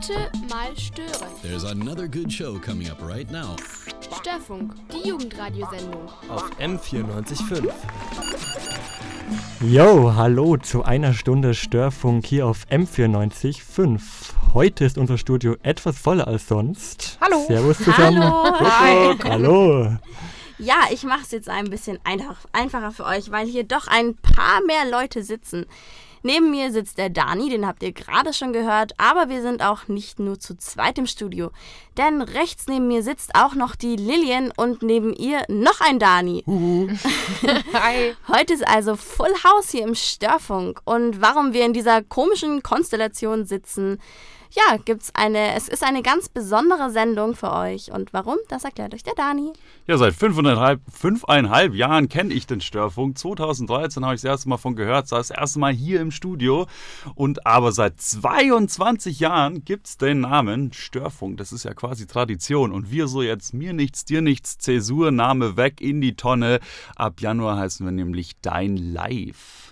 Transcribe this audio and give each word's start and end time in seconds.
Heute 0.00 0.30
mal 0.48 0.74
stören. 0.78 1.28
There's 1.42 1.64
another 1.64 2.08
good 2.08 2.32
show 2.32 2.58
coming 2.58 2.88
up 2.90 3.02
right 3.02 3.30
now. 3.30 3.56
Störfunk, 4.18 4.72
die 4.90 5.06
Jugendradiosendung. 5.06 6.08
Auf 6.30 6.50
M94.5. 6.58 7.70
Yo, 9.60 10.14
hallo 10.14 10.56
zu 10.56 10.84
einer 10.84 11.12
Stunde 11.12 11.52
Störfunk 11.52 12.24
hier 12.24 12.46
auf 12.46 12.64
M94.5. 12.70 14.00
Heute 14.54 14.86
ist 14.86 14.96
unser 14.96 15.18
Studio 15.18 15.56
etwas 15.62 15.98
voller 15.98 16.26
als 16.26 16.48
sonst. 16.48 17.18
Hallo. 17.20 17.44
Servus 17.46 17.76
zusammen. 17.76 18.24
Hallo. 18.24 18.58
Hi. 18.58 19.18
Hallo. 19.22 19.96
Ja, 20.56 20.76
ich 20.90 21.04
mache 21.04 21.24
es 21.24 21.30
jetzt 21.30 21.50
ein 21.50 21.68
bisschen 21.68 21.98
einfach, 22.04 22.36
einfacher 22.52 22.92
für 22.92 23.04
euch, 23.04 23.30
weil 23.30 23.46
hier 23.46 23.64
doch 23.64 23.86
ein 23.86 24.16
paar 24.16 24.62
mehr 24.64 24.90
Leute 24.90 25.22
sitzen. 25.22 25.66
Neben 26.22 26.50
mir 26.50 26.70
sitzt 26.70 26.98
der 26.98 27.08
Dani, 27.08 27.48
den 27.48 27.66
habt 27.66 27.82
ihr 27.82 27.92
gerade 27.92 28.32
schon 28.32 28.52
gehört, 28.52 28.92
aber 28.98 29.28
wir 29.28 29.40
sind 29.40 29.62
auch 29.62 29.88
nicht 29.88 30.18
nur 30.18 30.38
zu 30.38 30.56
zweit 30.56 30.98
im 30.98 31.06
Studio. 31.06 31.50
Denn 31.96 32.20
rechts 32.20 32.66
neben 32.68 32.88
mir 32.88 33.02
sitzt 33.02 33.34
auch 33.34 33.54
noch 33.54 33.74
die 33.74 33.96
Lillian 33.96 34.52
und 34.56 34.82
neben 34.82 35.14
ihr 35.14 35.42
noch 35.48 35.80
ein 35.80 35.98
Dani. 35.98 36.44
Hi. 37.72 38.14
Heute 38.28 38.52
ist 38.52 38.66
also 38.66 38.96
Full 38.96 39.34
House 39.44 39.70
hier 39.70 39.84
im 39.84 39.94
Störfunk. 39.94 40.80
Und 40.84 41.22
warum 41.22 41.54
wir 41.54 41.64
in 41.64 41.72
dieser 41.72 42.02
komischen 42.02 42.62
Konstellation 42.62 43.46
sitzen, 43.46 43.98
ja, 44.52 44.76
gibt's 44.84 45.12
eine, 45.14 45.54
es 45.54 45.68
ist 45.68 45.84
eine 45.84 46.02
ganz 46.02 46.28
besondere 46.28 46.90
Sendung 46.90 47.34
für 47.34 47.52
euch. 47.52 47.92
Und 47.92 48.12
warum, 48.12 48.36
das 48.48 48.64
erklärt 48.64 48.94
euch 48.94 49.04
der 49.04 49.14
Dani. 49.14 49.52
Ja, 49.86 49.96
seit 49.96 50.14
fünfeinhalb, 50.14 50.80
fünfeinhalb 50.90 51.74
Jahren 51.74 52.08
kenne 52.08 52.34
ich 52.34 52.46
den 52.46 52.60
Störfunk. 52.60 53.16
2013 53.16 54.04
habe 54.04 54.14
ich 54.14 54.22
das 54.22 54.28
erste 54.28 54.48
Mal 54.48 54.56
von 54.56 54.74
gehört, 54.74 55.08
saß 55.08 55.28
das 55.28 55.36
erste 55.36 55.60
Mal 55.60 55.72
hier 55.72 56.00
im 56.00 56.10
Studio. 56.10 56.66
Und 57.14 57.46
aber 57.46 57.70
seit 57.70 58.00
22 58.00 59.20
Jahren 59.20 59.64
gibt 59.64 59.86
es 59.86 59.98
den 59.98 60.20
Namen 60.20 60.72
Störfunk. 60.72 61.36
Das 61.36 61.52
ist 61.52 61.64
ja 61.64 61.74
quasi 61.74 62.06
Tradition. 62.06 62.72
Und 62.72 62.90
wir 62.90 63.06
so 63.06 63.22
jetzt 63.22 63.54
mir 63.54 63.72
nichts, 63.72 64.04
dir 64.04 64.20
nichts, 64.20 64.58
Zäsur, 64.58 65.12
Name 65.12 65.56
weg 65.56 65.80
in 65.80 66.00
die 66.00 66.16
Tonne. 66.16 66.60
Ab 66.96 67.20
Januar 67.20 67.56
heißen 67.56 67.86
wir 67.86 67.92
nämlich 67.92 68.40
Dein 68.40 68.76
Live. 68.76 69.69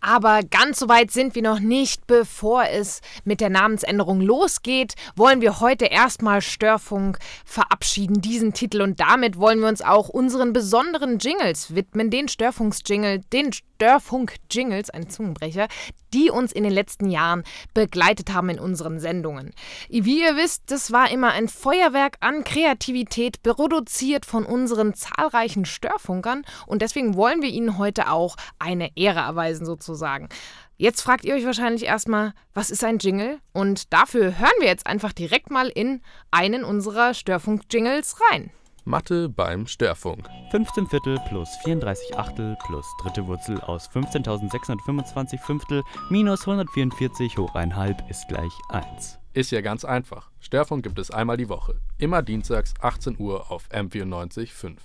Aber 0.00 0.40
ganz 0.42 0.78
so 0.78 0.88
weit 0.88 1.10
sind 1.10 1.34
wir 1.34 1.42
noch 1.42 1.60
nicht. 1.60 2.06
Bevor 2.06 2.64
es 2.64 3.00
mit 3.24 3.40
der 3.40 3.50
Namensänderung 3.50 4.20
losgeht, 4.20 4.94
wollen 5.14 5.40
wir 5.40 5.60
heute 5.60 5.86
erstmal 5.86 6.40
Störfunk 6.40 7.18
verabschieden, 7.44 8.20
diesen 8.20 8.52
Titel. 8.52 8.80
Und 8.80 9.00
damit 9.00 9.38
wollen 9.38 9.60
wir 9.60 9.68
uns 9.68 9.82
auch 9.82 10.08
unseren 10.08 10.52
besonderen 10.52 11.18
Jingles 11.18 11.74
widmen, 11.74 12.10
den 12.10 12.28
Störfunks-Jingle, 12.28 13.20
den 13.32 13.52
Störfunk-Jingles, 13.80 14.90
ein 14.90 15.08
Zungenbrecher, 15.08 15.66
die 16.12 16.30
uns 16.30 16.52
in 16.52 16.64
den 16.64 16.72
letzten 16.72 17.08
Jahren 17.08 17.44
begleitet 17.72 18.30
haben 18.30 18.50
in 18.50 18.58
unseren 18.60 19.00
Sendungen. 19.00 19.54
Wie 19.88 20.20
ihr 20.20 20.36
wisst, 20.36 20.70
das 20.70 20.92
war 20.92 21.10
immer 21.10 21.32
ein 21.32 21.48
Feuerwerk 21.48 22.18
an 22.20 22.44
Kreativität, 22.44 23.42
produziert 23.42 24.26
von 24.26 24.44
unseren 24.44 24.92
zahlreichen 24.92 25.64
Störfunkern. 25.64 26.44
Und 26.66 26.82
deswegen 26.82 27.14
wollen 27.14 27.40
wir 27.40 27.48
ihnen 27.48 27.78
heute 27.78 28.10
auch 28.10 28.36
eine 28.58 28.94
Ehre 28.98 29.20
erweisen, 29.20 29.64
sozusagen. 29.64 30.28
Jetzt 30.76 31.00
fragt 31.00 31.24
ihr 31.24 31.34
euch 31.34 31.46
wahrscheinlich 31.46 31.84
erstmal, 31.84 32.34
was 32.52 32.70
ist 32.70 32.84
ein 32.84 32.98
Jingle? 32.98 33.38
Und 33.54 33.94
dafür 33.94 34.38
hören 34.38 34.60
wir 34.60 34.68
jetzt 34.68 34.86
einfach 34.86 35.14
direkt 35.14 35.50
mal 35.50 35.68
in 35.68 36.02
einen 36.30 36.64
unserer 36.64 37.14
Störfunk-Jingles 37.14 38.16
rein. 38.30 38.50
Mathe 38.84 39.28
beim 39.28 39.66
Störfunk. 39.66 40.28
15 40.50 40.86
Viertel 40.86 41.18
plus 41.28 41.48
34 41.64 42.16
Achtel 42.16 42.56
plus 42.66 42.86
dritte 43.02 43.26
Wurzel 43.26 43.60
aus 43.60 43.88
15.625 43.90 45.38
Fünftel 45.38 45.82
minus 46.08 46.42
144 46.42 47.38
hoch 47.38 47.54
1,5 47.54 48.08
ist 48.08 48.28
gleich 48.28 48.52
1. 48.68 49.18
Ist 49.32 49.52
ja 49.52 49.60
ganz 49.60 49.84
einfach. 49.84 50.30
Störfunk 50.40 50.82
gibt 50.82 50.98
es 50.98 51.10
einmal 51.10 51.36
die 51.36 51.48
Woche. 51.48 51.80
Immer 51.98 52.22
dienstags 52.22 52.74
18 52.80 53.16
Uhr 53.18 53.50
auf 53.50 53.68
M94.5. 53.70 54.76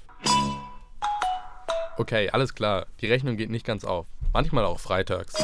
Okay, 1.98 2.30
alles 2.30 2.54
klar. 2.54 2.88
Die 3.02 3.08
Rechnung 3.08 3.38
geht 3.38 3.50
nicht 3.50 3.66
ganz 3.66 3.86
auf. 3.86 4.08
Manchmal 4.34 4.66
auch 4.66 4.80
freitags. 4.80 5.36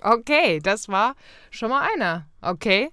Okay, 0.00 0.60
das 0.62 0.88
war 0.88 1.14
schon 1.50 1.70
mal 1.70 1.88
einer. 1.94 2.26
Okay. 2.42 2.90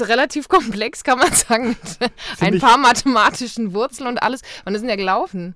Ist 0.00 0.08
relativ 0.08 0.48
komplex, 0.50 1.04
kann 1.04 1.18
man 1.18 1.32
sagen, 1.32 1.68
mit 1.68 2.10
ein 2.40 2.58
paar 2.58 2.76
mathematischen 2.76 3.72
Wurzeln 3.72 4.08
und 4.08 4.18
alles. 4.18 4.42
Und 4.64 4.74
das 4.74 4.80
sind 4.80 4.88
ja 4.88 4.96
gelaufen. 4.96 5.54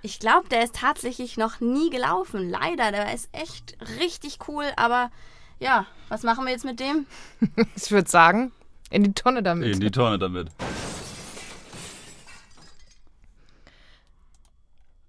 Ich 0.00 0.20
glaube, 0.20 0.48
der 0.48 0.62
ist 0.62 0.76
tatsächlich 0.76 1.36
noch 1.36 1.60
nie 1.60 1.90
gelaufen. 1.90 2.48
Leider, 2.48 2.92
der 2.92 3.12
ist 3.12 3.28
echt 3.32 3.76
richtig 4.00 4.38
cool, 4.48 4.64
aber 4.76 5.10
ja, 5.58 5.86
was 6.08 6.22
machen 6.22 6.44
wir 6.44 6.52
jetzt 6.52 6.64
mit 6.64 6.80
dem? 6.80 7.06
Ich 7.76 7.90
würde 7.90 8.08
sagen, 8.08 8.52
in 8.90 9.02
die 9.02 9.12
Tonne 9.12 9.42
damit. 9.42 9.74
In 9.74 9.80
die 9.80 9.90
Tonne 9.90 10.18
damit. 10.18 10.48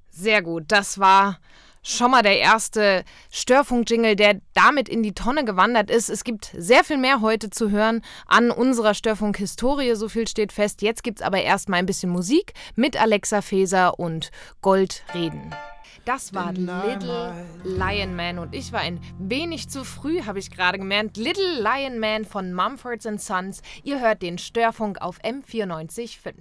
Sehr 0.10 0.42
gut, 0.42 0.66
das 0.68 1.00
war 1.00 1.40
schon 1.82 2.12
mal 2.12 2.24
der 2.24 2.40
erste 2.40 3.04
Störfunk-Jingle, 3.32 4.16
der 4.16 4.42
damit 4.54 4.90
in 4.90 5.04
die 5.04 5.14
Tonne 5.14 5.46
gewandert 5.46 5.90
ist. 5.90 6.10
Es 6.10 6.24
gibt 6.24 6.52
sehr 6.58 6.84
viel 6.84 6.98
mehr 6.98 7.22
heute 7.22 7.50
zu 7.50 7.72
hören 7.72 8.02
an 8.28 8.52
unserer 8.52 8.94
Störfunk-Historie, 8.94 9.96
so 9.96 10.10
viel 10.10 10.28
steht 10.28 10.52
fest. 10.52 10.82
Jetzt 10.82 11.04
gibt 11.04 11.20
es 11.20 11.26
aber 11.26 11.42
erstmal 11.42 11.80
ein 11.80 11.86
bisschen 11.86 12.12
Musik 12.12 12.54
mit 12.76 13.00
Alexa 13.00 13.42
Feser 13.42 14.00
und 14.00 14.32
Goldreden. 14.62 15.54
Das 16.06 16.34
war 16.34 16.54
Little 16.54 17.34
Lion 17.64 18.16
Man 18.16 18.40
und 18.40 18.56
ich 18.56 18.72
war 18.72 18.82
ein 18.82 19.00
wenig 19.20 19.70
zu 19.70 19.84
früh, 19.84 20.22
habe 20.24 20.40
ich 20.40 20.52
gerade 20.52 20.78
gemerkt. 20.78 21.18
Little 21.18 21.62
Lion 21.62 22.00
Man 22.00 22.26
von 22.26 22.54
Mumfords 22.54 23.08
Sons. 23.18 23.62
Ihr 23.84 24.00
hört 24.00 24.22
den 24.22 24.38
Störfunk 24.38 25.02
auf 25.02 25.20
M94.5. 25.22 26.34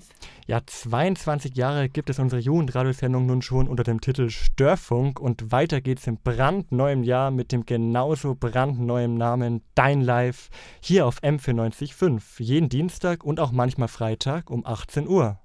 Ja, 0.47 0.61
22 0.65 1.57
Jahre 1.57 1.89
gibt 1.89 2.11
es 2.11 2.19
unsere 2.19 2.41
Jugendradiosendung 2.41 3.27
nun 3.27 3.43
schon 3.43 3.69
unter 3.69 3.85
dem 3.85 4.01
Titel 4.01 4.31
Störfunk 4.31 5.21
und 5.21 5.53
weiter 5.53 5.81
geht's 5.81 6.07
im 6.07 6.19
brandneuen 6.19 7.05
Jahr 7.05 7.31
mit 7.31 7.53
dem 7.53 7.67
genauso 7.67 8.35
brandneuen 8.35 9.15
Namen 9.15 9.63
Dein 9.75 10.01
Live 10.01 10.49
hier 10.81 11.07
auf 11.07 11.23
M94.5. 11.23 12.23
Jeden 12.39 12.69
Dienstag 12.69 13.25
und 13.25 13.41
auch 13.41 13.53
manchmal 13.53 13.89
Freitag 13.89 14.51
um 14.51 14.65
18 14.65 15.07
Uhr. 15.09 15.39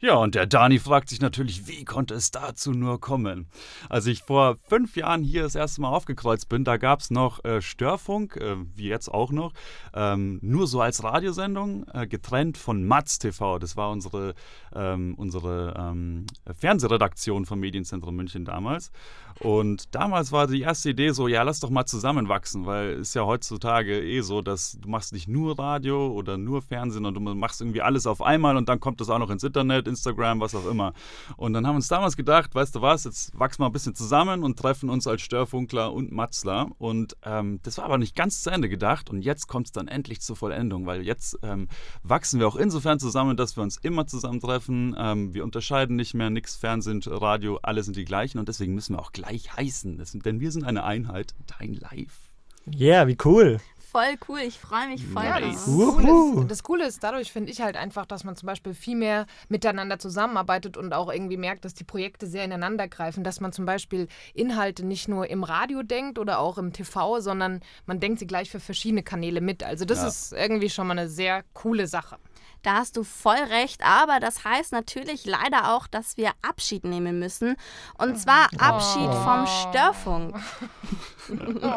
Ja, 0.00 0.14
und 0.14 0.36
der 0.36 0.46
Dani 0.46 0.78
fragt 0.78 1.08
sich 1.08 1.20
natürlich, 1.20 1.66
wie 1.66 1.84
konnte 1.84 2.14
es 2.14 2.30
dazu 2.30 2.70
nur 2.70 3.00
kommen? 3.00 3.48
Als 3.88 4.06
ich 4.06 4.22
vor 4.22 4.58
fünf 4.62 4.94
Jahren 4.94 5.24
hier 5.24 5.42
das 5.42 5.56
erste 5.56 5.80
Mal 5.80 5.88
aufgekreuzt 5.88 6.48
bin, 6.48 6.62
da 6.62 6.76
gab 6.76 7.00
es 7.00 7.10
noch 7.10 7.44
äh, 7.44 7.60
Störfunk, 7.60 8.36
äh, 8.36 8.54
wie 8.76 8.86
jetzt 8.86 9.08
auch 9.08 9.32
noch, 9.32 9.54
ähm, 9.94 10.38
nur 10.40 10.68
so 10.68 10.80
als 10.80 11.02
Radiosendung, 11.02 11.84
äh, 11.92 12.06
getrennt 12.06 12.58
von 12.58 12.86
Matz 12.86 13.18
TV. 13.18 13.58
Das 13.58 13.76
war 13.76 13.90
unsere, 13.90 14.34
ähm, 14.72 15.16
unsere 15.16 15.74
ähm, 15.76 16.26
Fernsehredaktion 16.56 17.44
vom 17.44 17.58
Medienzentrum 17.58 18.14
München 18.14 18.44
damals. 18.44 18.92
Und 19.40 19.94
damals 19.94 20.32
war 20.32 20.46
die 20.46 20.62
erste 20.62 20.90
Idee 20.90 21.10
so, 21.10 21.28
ja, 21.28 21.42
lass 21.42 21.60
doch 21.60 21.70
mal 21.70 21.86
zusammenwachsen, 21.86 22.66
weil 22.66 23.00
es 23.00 23.14
ja 23.14 23.24
heutzutage 23.24 24.00
eh 24.00 24.20
so, 24.20 24.42
dass 24.42 24.78
du 24.80 24.88
machst 24.88 25.12
nicht 25.12 25.28
nur 25.28 25.58
Radio 25.58 26.08
oder 26.08 26.36
nur 26.36 26.62
Fernsehen 26.62 27.04
und 27.04 27.14
du 27.14 27.20
machst 27.20 27.60
irgendwie 27.60 27.82
alles 27.82 28.06
auf 28.06 28.22
einmal 28.22 28.56
und 28.56 28.68
dann 28.68 28.80
kommt 28.80 29.00
das 29.00 29.10
auch 29.10 29.18
noch 29.18 29.30
ins 29.30 29.44
Internet, 29.44 29.87
Instagram, 29.88 30.40
was 30.40 30.54
auch 30.54 30.66
immer. 30.66 30.92
Und 31.36 31.52
dann 31.52 31.66
haben 31.66 31.74
wir 31.74 31.78
uns 31.78 31.88
damals 31.88 32.16
gedacht, 32.16 32.54
weißt 32.54 32.76
du 32.76 32.82
was, 32.82 33.04
jetzt 33.04 33.38
wachsen 33.38 33.62
wir 33.62 33.66
ein 33.66 33.72
bisschen 33.72 33.94
zusammen 33.94 34.44
und 34.44 34.58
treffen 34.58 34.90
uns 34.90 35.06
als 35.06 35.22
Störfunkler 35.22 35.92
und 35.92 36.12
Matzler. 36.12 36.68
Und 36.78 37.16
ähm, 37.24 37.60
das 37.62 37.78
war 37.78 37.86
aber 37.86 37.98
nicht 37.98 38.14
ganz 38.14 38.42
zu 38.42 38.50
Ende 38.50 38.68
gedacht 38.68 39.10
und 39.10 39.22
jetzt 39.22 39.48
kommt 39.48 39.66
es 39.66 39.72
dann 39.72 39.88
endlich 39.88 40.20
zur 40.20 40.36
Vollendung, 40.36 40.86
weil 40.86 41.02
jetzt 41.02 41.38
ähm, 41.42 41.68
wachsen 42.02 42.40
wir 42.40 42.46
auch 42.46 42.56
insofern 42.56 43.00
zusammen, 43.00 43.36
dass 43.36 43.56
wir 43.56 43.62
uns 43.62 43.76
immer 43.78 44.06
zusammentreffen. 44.06 44.94
Ähm, 44.98 45.34
wir 45.34 45.44
unterscheiden 45.44 45.96
nicht 45.96 46.14
mehr, 46.14 46.30
nichts 46.30 46.56
Fernsehen, 46.56 47.02
Radio, 47.04 47.58
alle 47.62 47.82
sind 47.82 47.96
die 47.96 48.04
gleichen 48.04 48.38
und 48.38 48.48
deswegen 48.48 48.74
müssen 48.74 48.94
wir 48.94 49.00
auch 49.00 49.12
gleich 49.12 49.56
heißen. 49.56 49.98
Das, 49.98 50.12
denn 50.12 50.40
wir 50.40 50.50
sind 50.50 50.64
eine 50.64 50.84
Einheit, 50.84 51.34
dein 51.58 51.74
Live. 51.74 52.28
Yeah, 52.74 53.06
wie 53.06 53.16
cool. 53.24 53.60
Voll 53.98 54.16
cool, 54.28 54.38
ich 54.46 54.60
freue 54.60 54.86
mich 54.86 55.04
voll 55.04 55.24
Nice. 55.24 55.64
drauf. 55.64 55.74
Das 55.76 55.94
Coole 55.96 56.10
ist, 56.44 56.50
das 56.50 56.62
Coole 56.62 56.86
ist, 56.86 57.02
dadurch 57.02 57.32
finde 57.32 57.50
ich 57.50 57.60
halt 57.60 57.76
einfach, 57.76 58.06
dass 58.06 58.22
man 58.22 58.36
zum 58.36 58.46
Beispiel 58.46 58.72
viel 58.72 58.94
mehr 58.94 59.26
miteinander 59.48 59.98
zusammenarbeitet 59.98 60.76
und 60.76 60.92
auch 60.92 61.10
irgendwie 61.12 61.36
merkt, 61.36 61.64
dass 61.64 61.74
die 61.74 61.82
Projekte 61.82 62.28
sehr 62.28 62.44
ineinander 62.44 62.86
greifen, 62.86 63.24
dass 63.24 63.40
man 63.40 63.50
zum 63.52 63.66
Beispiel 63.66 64.06
Inhalte 64.34 64.86
nicht 64.86 65.08
nur 65.08 65.28
im 65.28 65.42
Radio 65.42 65.82
denkt 65.82 66.20
oder 66.20 66.38
auch 66.38 66.58
im 66.58 66.72
TV, 66.72 67.18
sondern 67.18 67.60
man 67.86 67.98
denkt 67.98 68.20
sie 68.20 68.28
gleich 68.28 68.50
für 68.50 68.60
verschiedene 68.60 69.02
Kanäle 69.02 69.40
mit. 69.40 69.64
Also 69.64 69.84
das 69.84 69.98
Ja. 69.98 70.06
ist 70.06 70.32
irgendwie 70.32 70.70
schon 70.70 70.86
mal 70.86 70.96
eine 70.96 71.08
sehr 71.08 71.42
coole 71.52 71.88
Sache. 71.88 72.18
Da 72.62 72.74
hast 72.76 72.96
du 72.96 73.04
voll 73.04 73.36
recht, 73.36 73.84
aber 73.84 74.20
das 74.20 74.44
heißt 74.44 74.72
natürlich 74.72 75.24
leider 75.26 75.74
auch, 75.74 75.86
dass 75.86 76.16
wir 76.16 76.32
Abschied 76.42 76.84
nehmen 76.84 77.18
müssen. 77.18 77.56
Und 77.98 78.18
zwar 78.18 78.48
Abschied 78.58 79.12
vom 79.14 79.46
Störfunk. 79.46 80.36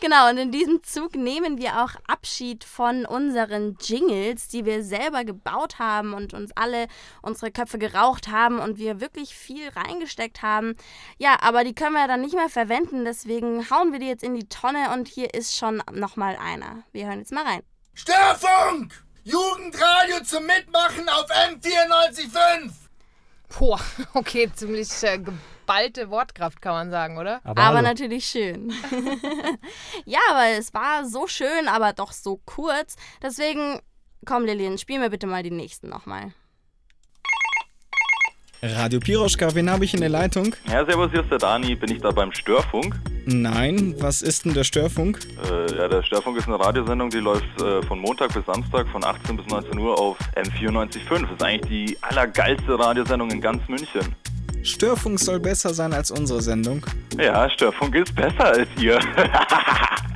genau, 0.00 0.30
und 0.30 0.38
in 0.38 0.50
diesem 0.50 0.82
Zug 0.82 1.14
nehmen 1.14 1.58
wir 1.58 1.84
auch 1.84 1.92
Abschied 2.06 2.64
von 2.64 3.06
unseren 3.06 3.76
Jingles, 3.80 4.48
die 4.48 4.64
wir 4.64 4.82
selber 4.82 5.24
gebaut 5.24 5.78
haben 5.78 6.12
und 6.12 6.34
uns 6.34 6.50
alle 6.56 6.86
unsere 7.22 7.52
Köpfe 7.52 7.78
geraucht 7.78 8.28
haben 8.28 8.58
und 8.58 8.78
wir 8.78 9.00
wirklich 9.00 9.34
viel 9.34 9.68
reingesteckt 9.68 10.42
haben. 10.42 10.76
Ja, 11.18 11.36
aber 11.40 11.64
die 11.64 11.74
können 11.74 11.94
wir 11.94 12.08
dann 12.08 12.22
nicht 12.22 12.34
mehr 12.34 12.48
verwenden, 12.48 13.04
deswegen 13.04 13.70
hauen 13.70 13.92
wir 13.92 14.00
die 14.00 14.08
jetzt 14.08 14.24
in 14.24 14.34
die 14.34 14.48
Tonne 14.48 14.92
und 14.92 15.08
hier 15.08 15.34
ist 15.34 15.56
schon 15.56 15.82
nochmal 15.92 16.36
einer. 16.36 16.82
Wir 16.92 17.06
hören 17.06 17.20
jetzt 17.20 17.32
mal 17.32 17.44
rein. 17.44 17.62
Störfunk! 17.94 19.05
Jugendradio 19.26 20.22
zum 20.22 20.46
Mitmachen 20.46 21.08
auf 21.08 21.28
M94.5! 21.28 22.70
Boah, 23.58 23.80
okay, 24.14 24.48
ziemlich 24.54 24.88
äh, 25.02 25.18
geballte 25.18 26.10
Wortkraft, 26.10 26.62
kann 26.62 26.74
man 26.74 26.90
sagen, 26.92 27.18
oder? 27.18 27.40
Aber, 27.42 27.64
hallo. 27.64 27.82
natürlich 27.82 28.26
schön. 28.26 28.72
ja, 30.04 30.20
aber 30.30 30.50
es 30.50 30.72
war 30.72 31.04
so 31.04 31.26
schön, 31.26 31.66
aber 31.66 31.92
doch 31.92 32.12
so 32.12 32.40
kurz. 32.46 32.94
Deswegen, 33.20 33.80
komm 34.24 34.44
Lillian, 34.44 34.78
spiel 34.78 35.00
mir 35.00 35.10
bitte 35.10 35.26
mal 35.26 35.42
die 35.42 35.50
nächsten 35.50 35.88
nochmal. 35.88 36.32
Radio 38.74 39.00
Piroschka, 39.00 39.54
wen 39.54 39.70
habe 39.70 39.84
ich 39.84 39.94
in 39.94 40.00
der 40.00 40.08
Leitung? 40.08 40.54
Ja, 40.68 40.84
servus, 40.84 41.10
hier 41.10 41.20
ist 41.20 41.30
der 41.30 41.38
Dani. 41.38 41.74
Bin 41.74 41.90
ich 41.90 42.00
da 42.00 42.10
beim 42.10 42.32
Störfunk? 42.32 42.96
Nein, 43.24 43.94
was 43.98 44.22
ist 44.22 44.44
denn 44.44 44.54
der 44.54 44.64
Störfunk? 44.64 45.18
Äh, 45.50 45.76
ja, 45.76 45.88
der 45.88 46.02
Störfunk 46.02 46.38
ist 46.38 46.46
eine 46.46 46.58
Radiosendung, 46.58 47.10
die 47.10 47.18
läuft 47.18 47.44
äh, 47.60 47.82
von 47.82 47.98
Montag 47.98 48.32
bis 48.34 48.44
Samstag 48.46 48.88
von 48.88 49.04
18 49.04 49.36
bis 49.36 49.46
19 49.46 49.78
Uhr 49.78 49.98
auf 49.98 50.16
M94.5. 50.34 51.22
Das 51.22 51.30
ist 51.30 51.42
eigentlich 51.42 51.68
die 51.68 51.98
allergeilste 52.02 52.78
Radiosendung 52.78 53.30
in 53.30 53.40
ganz 53.40 53.66
München. 53.68 54.14
Störfunk 54.62 55.20
soll 55.20 55.38
besser 55.38 55.72
sein 55.72 55.92
als 55.92 56.10
unsere 56.10 56.40
Sendung. 56.42 56.84
Ja, 57.18 57.48
Störfunk 57.50 57.94
ist 57.94 58.14
besser 58.14 58.46
als 58.46 58.68
ihr. 58.80 58.98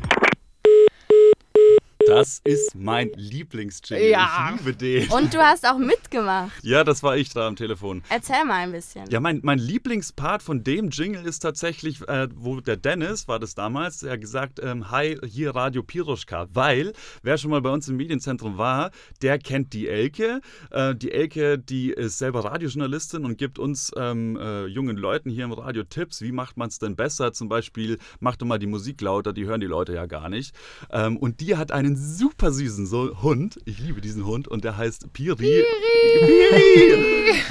Das 2.11 2.41
ist 2.43 2.75
mein 2.75 3.13
Lieblingsjingle. 3.15 4.11
Ja. 4.11 4.51
Ich 4.53 4.65
liebe 4.65 4.75
den. 4.77 5.09
Und 5.11 5.33
du 5.33 5.39
hast 5.39 5.65
auch 5.65 5.79
mitgemacht. 5.79 6.51
Ja, 6.65 6.83
das 6.83 7.05
war 7.05 7.17
ich 7.17 7.33
da 7.33 7.47
am 7.47 7.55
Telefon. 7.55 8.03
Erzähl 8.09 8.45
mal 8.45 8.65
ein 8.65 8.73
bisschen. 8.73 9.09
Ja, 9.11 9.21
mein, 9.21 9.39
mein 9.45 9.61
Lieblingspart 9.61 10.43
von 10.43 10.65
dem 10.65 10.91
Jingle 10.91 11.25
ist 11.25 11.39
tatsächlich, 11.39 12.01
äh, 12.09 12.27
wo 12.35 12.61
der 12.61 12.77
Dennis, 12.77 13.29
war 13.29 13.39
das 13.39 13.55
damals, 13.55 14.01
der 14.01 14.19
gesagt, 14.19 14.59
ähm, 14.61 14.91
hi, 14.91 15.21
hier 15.25 15.55
Radio 15.55 15.85
Piroschka, 15.85 16.49
weil, 16.53 16.95
wer 17.23 17.39
schon 17.39 17.53
mal 17.53 17.61
bei 17.61 17.71
uns 17.71 17.87
im 17.87 17.95
Medienzentrum 17.95 18.59
war, 18.59 18.91
der 19.23 19.39
kennt 19.39 19.73
die 19.73 19.87
Elke. 19.87 20.41
Äh, 20.73 20.97
die 20.97 21.13
Elke, 21.13 21.61
die 21.61 21.91
ist 21.93 22.19
selber 22.19 22.45
Radiojournalistin 22.45 23.25
und 23.25 23.39
gibt 23.39 23.61
uns 23.61 23.93
ähm, 23.97 24.37
äh, 24.37 24.67
jungen 24.67 24.97
Leuten 24.97 25.31
hier 25.31 25.45
im 25.45 25.53
Radio 25.53 25.85
Tipps, 25.85 26.23
wie 26.23 26.33
macht 26.33 26.57
man 26.57 26.71
es 26.71 26.81
denn 26.81 26.97
besser? 26.97 27.33
Zum 27.33 27.49
Beispiel, 27.49 27.99
mach 28.19 28.35
doch 28.35 28.49
mal 28.49 28.59
die 28.59 28.67
Musik 28.67 29.01
lauter, 29.01 29.33
die 29.33 29.45
hören 29.45 29.61
die 29.61 29.69
Leute 29.69 29.95
ja 29.95 30.07
gar 30.07 30.29
nicht. 30.29 30.57
Ähm, 30.91 31.17
und 31.17 31.39
die 31.41 31.57
hat 31.57 31.71
einen 31.71 32.00
super 32.01 32.53
süßen 32.53 32.87
so 32.87 33.23
Hund, 33.23 33.61
ich 33.65 33.79
liebe 33.79 34.01
diesen 34.01 34.25
Hund, 34.25 34.49
und 34.49 34.65
der 34.65 34.77
heißt 34.77 35.13
Piri. 35.13 35.37
Piri! 35.37 35.65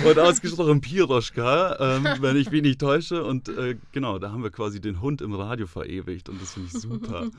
Und 0.05 0.19
ausgesprochen 0.19 0.81
Piroschka, 0.81 1.97
ähm, 1.97 2.21
wenn 2.21 2.35
ich 2.35 2.51
mich 2.51 2.61
nicht 2.61 2.81
täusche. 2.81 3.23
Und 3.23 3.49
äh, 3.49 3.77
genau, 3.91 4.19
da 4.19 4.31
haben 4.31 4.43
wir 4.43 4.51
quasi 4.51 4.81
den 4.81 5.01
Hund 5.01 5.21
im 5.21 5.33
Radio 5.33 5.67
verewigt 5.67 6.29
und 6.29 6.41
das 6.41 6.53
finde 6.53 6.69
ich 6.73 6.81
super. 6.81 7.29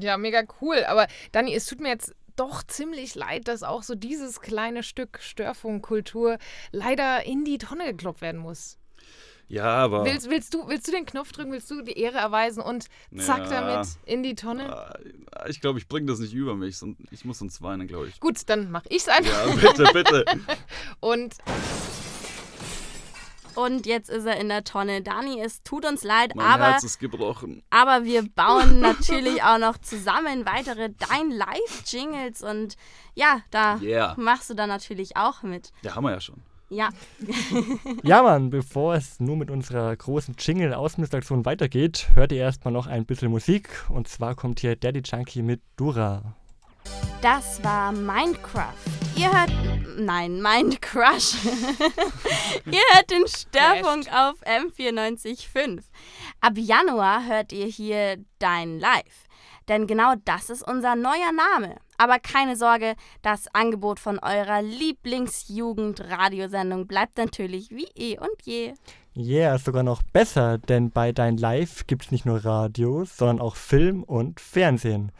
Ja, 0.00 0.16
mega 0.16 0.42
cool. 0.60 0.84
Aber 0.86 1.06
Dani, 1.32 1.54
es 1.54 1.66
tut 1.66 1.80
mir 1.80 1.88
jetzt 1.88 2.14
doch 2.36 2.62
ziemlich 2.62 3.14
leid, 3.14 3.48
dass 3.48 3.62
auch 3.62 3.82
so 3.82 3.94
dieses 3.94 4.40
kleine 4.40 4.82
Stück 4.82 5.18
Störfunkkultur 5.20 6.38
leider 6.70 7.26
in 7.26 7.44
die 7.44 7.58
Tonne 7.58 7.86
geklopft 7.86 8.22
werden 8.22 8.40
muss. 8.40 8.78
Ja, 9.52 9.64
aber. 9.66 10.04
Willst, 10.06 10.30
willst, 10.30 10.54
du, 10.54 10.66
willst 10.66 10.88
du 10.88 10.92
den 10.92 11.04
Knopf 11.04 11.30
drücken, 11.32 11.52
willst 11.52 11.70
du 11.70 11.82
die 11.82 11.92
Ehre 11.98 12.16
erweisen 12.16 12.62
und 12.62 12.86
zack 13.18 13.50
Ja. 13.50 13.60
damit 13.60 13.86
in 14.06 14.22
die 14.22 14.34
Tonne? 14.34 14.94
äh, 15.30 15.50
Ich 15.50 15.60
glaube, 15.60 15.78
ich 15.78 15.86
bringe 15.88 16.06
das 16.06 16.20
nicht 16.20 16.32
über 16.32 16.54
mich. 16.56 16.80
Ich 17.10 17.24
muss 17.26 17.42
uns 17.42 17.60
weinen, 17.60 17.86
glaube 17.86 18.08
ich. 18.08 18.18
Gut, 18.18 18.38
dann 18.46 18.70
mach 18.70 18.84
ich's 18.88 19.08
einfach. 19.08 19.46
Ja, 19.46 19.54
bitte, 19.54 19.84
bitte. 19.92 20.24
Und 21.00 21.34
Und 23.54 23.84
jetzt 23.84 24.08
ist 24.08 24.24
er 24.24 24.38
in 24.40 24.48
der 24.48 24.64
Tonne. 24.64 25.02
Dani, 25.02 25.38
es 25.42 25.62
tut 25.62 25.84
uns 25.84 26.02
leid, 26.02 26.34
Mein 26.34 26.46
aber, 26.46 26.64
Herz 26.70 26.84
ist 26.84 26.98
gebrochen. 26.98 27.62
aber 27.68 28.04
wir 28.04 28.22
bauen 28.22 28.80
natürlich 28.80 29.42
auch 29.42 29.58
noch 29.58 29.76
zusammen 29.76 30.46
weitere 30.46 30.88
Dein 31.10 31.30
Live-Jingles 31.30 32.40
und 32.42 32.76
ja, 33.14 33.42
da 33.50 33.76
Yeah. 33.82 34.14
machst 34.16 34.48
du 34.48 34.54
dann 34.54 34.70
natürlich 34.70 35.18
auch 35.18 35.42
mit. 35.42 35.72
Ja, 35.82 35.94
haben 35.94 36.04
wir 36.04 36.12
ja 36.12 36.20
schon. 36.22 36.40
Ja, 36.72 36.88
Ja, 38.02 38.22
Mann, 38.22 38.50
bevor 38.50 38.94
es 38.94 39.20
nur 39.20 39.36
mit 39.36 39.50
unserer 39.50 39.94
großen 39.94 40.34
Jingle-Ausmistaktion 40.38 41.44
weitergeht, 41.44 42.08
hört 42.14 42.32
ihr 42.32 42.38
erstmal 42.38 42.72
noch 42.72 42.86
ein 42.86 43.04
bisschen 43.04 43.30
Musik. 43.30 43.68
Und 43.88 44.08
zwar 44.08 44.34
kommt 44.34 44.60
hier 44.60 44.74
Daddy 44.76 45.02
Chunky 45.02 45.42
mit 45.42 45.60
Dura. 45.76 46.34
das 47.20 47.62
war 47.62 47.92
Minecraft. 47.92 48.72
Ihr 49.16 49.30
hört, 49.30 49.52
nein, 49.98 50.40
Mind 50.40 50.80
Crush. 50.80 51.34
ihr 52.66 52.80
hört 52.94 53.10
den 53.10 53.26
Störfunk 53.28 54.06
auf 54.12 54.40
M94.5. 54.46 55.82
Ab 56.40 56.54
Januar 56.56 57.26
hört 57.26 57.52
ihr 57.52 57.66
hier 57.66 58.16
Dein 58.38 58.80
Live. 58.80 59.26
Denn 59.68 59.86
genau 59.86 60.14
das 60.24 60.50
ist 60.50 60.66
unser 60.66 60.96
neuer 60.96 61.30
Name. 61.32 61.76
Aber 62.02 62.18
keine 62.18 62.56
Sorge, 62.56 62.96
das 63.22 63.46
Angebot 63.54 64.00
von 64.00 64.18
eurer 64.18 64.60
Lieblingsjugend-Radiosendung 64.60 66.88
bleibt 66.88 67.16
natürlich 67.16 67.70
wie 67.70 67.86
eh 67.94 68.18
und 68.18 68.42
je. 68.42 68.74
Yeah, 69.14 69.56
sogar 69.56 69.84
noch 69.84 70.02
besser, 70.02 70.58
denn 70.58 70.90
bei 70.90 71.12
Dein 71.12 71.36
Live 71.36 71.86
gibt 71.86 72.06
es 72.06 72.10
nicht 72.10 72.26
nur 72.26 72.44
Radio, 72.44 73.04
sondern 73.04 73.40
auch 73.40 73.54
Film 73.54 74.02
und 74.02 74.40
Fernsehen. 74.40 75.12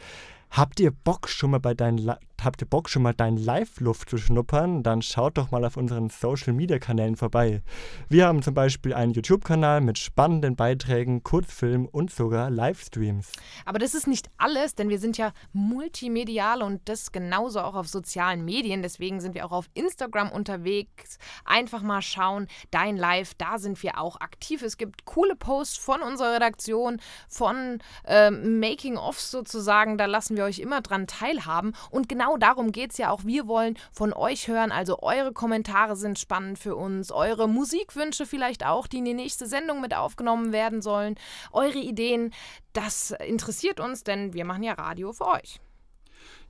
Habt 0.50 0.80
ihr 0.80 0.90
Bock 0.90 1.28
schon 1.28 1.52
mal 1.52 1.60
bei 1.60 1.74
dein 1.74 1.98
habt 2.42 2.62
ihr 2.62 2.68
Bock 2.68 2.88
schon 2.88 3.02
mal 3.02 3.14
dein 3.14 3.36
Live-Luft 3.36 4.10
zu 4.10 4.18
schnuppern? 4.18 4.82
Dann 4.82 5.02
schaut 5.02 5.38
doch 5.38 5.50
mal 5.50 5.64
auf 5.64 5.76
unseren 5.76 6.10
Social 6.10 6.52
Media 6.52 6.78
Kanälen 6.78 7.16
vorbei. 7.16 7.62
Wir 8.08 8.26
haben 8.26 8.42
zum 8.42 8.54
Beispiel 8.54 8.94
einen 8.94 9.12
YouTube-Kanal 9.12 9.80
mit 9.80 9.98
spannenden 9.98 10.56
Beiträgen, 10.56 11.22
Kurzfilmen 11.22 11.86
und 11.88 12.10
sogar 12.10 12.50
Livestreams. 12.50 13.32
Aber 13.64 13.78
das 13.78 13.94
ist 13.94 14.06
nicht 14.06 14.28
alles, 14.38 14.74
denn 14.74 14.88
wir 14.88 14.98
sind 14.98 15.18
ja 15.18 15.32
multimedial 15.52 16.62
und 16.62 16.80
das 16.88 17.12
genauso 17.12 17.60
auch 17.60 17.74
auf 17.74 17.88
sozialen 17.88 18.44
Medien. 18.44 18.82
Deswegen 18.82 19.20
sind 19.20 19.34
wir 19.34 19.46
auch 19.46 19.52
auf 19.52 19.68
Instagram 19.74 20.30
unterwegs. 20.30 21.18
Einfach 21.44 21.82
mal 21.82 22.02
schauen, 22.02 22.48
dein 22.70 22.96
Live, 22.96 23.34
da 23.34 23.58
sind 23.58 23.82
wir 23.82 23.98
auch 23.98 24.20
aktiv. 24.20 24.62
Es 24.62 24.76
gibt 24.76 25.04
coole 25.04 25.36
Posts 25.36 25.76
von 25.78 26.02
unserer 26.02 26.34
Redaktion, 26.34 27.00
von 27.28 27.78
ähm, 28.04 28.60
Making-ofs 28.60 29.30
sozusagen. 29.30 29.98
Da 29.98 30.06
lassen 30.06 30.36
wir 30.36 30.44
euch 30.44 30.58
immer 30.58 30.80
dran 30.80 31.06
teilhaben. 31.06 31.74
Und 31.90 32.08
genau 32.08 32.31
darum 32.36 32.72
geht 32.72 32.92
es 32.92 32.98
ja 32.98 33.10
auch. 33.10 33.24
Wir 33.24 33.46
wollen 33.46 33.78
von 33.92 34.12
euch 34.12 34.48
hören. 34.48 34.72
Also 34.72 35.00
eure 35.00 35.32
Kommentare 35.32 35.96
sind 35.96 36.18
spannend 36.18 36.58
für 36.58 36.76
uns. 36.76 37.12
Eure 37.12 37.48
Musikwünsche 37.48 38.26
vielleicht 38.26 38.64
auch, 38.64 38.86
die 38.86 38.98
in 38.98 39.04
die 39.04 39.14
nächste 39.14 39.46
Sendung 39.46 39.80
mit 39.80 39.94
aufgenommen 39.94 40.52
werden 40.52 40.82
sollen. 40.82 41.16
Eure 41.52 41.78
Ideen, 41.78 42.32
das 42.72 43.10
interessiert 43.10 43.80
uns, 43.80 44.04
denn 44.04 44.34
wir 44.34 44.44
machen 44.44 44.62
ja 44.62 44.74
Radio 44.74 45.12
für 45.12 45.26
euch. 45.26 45.60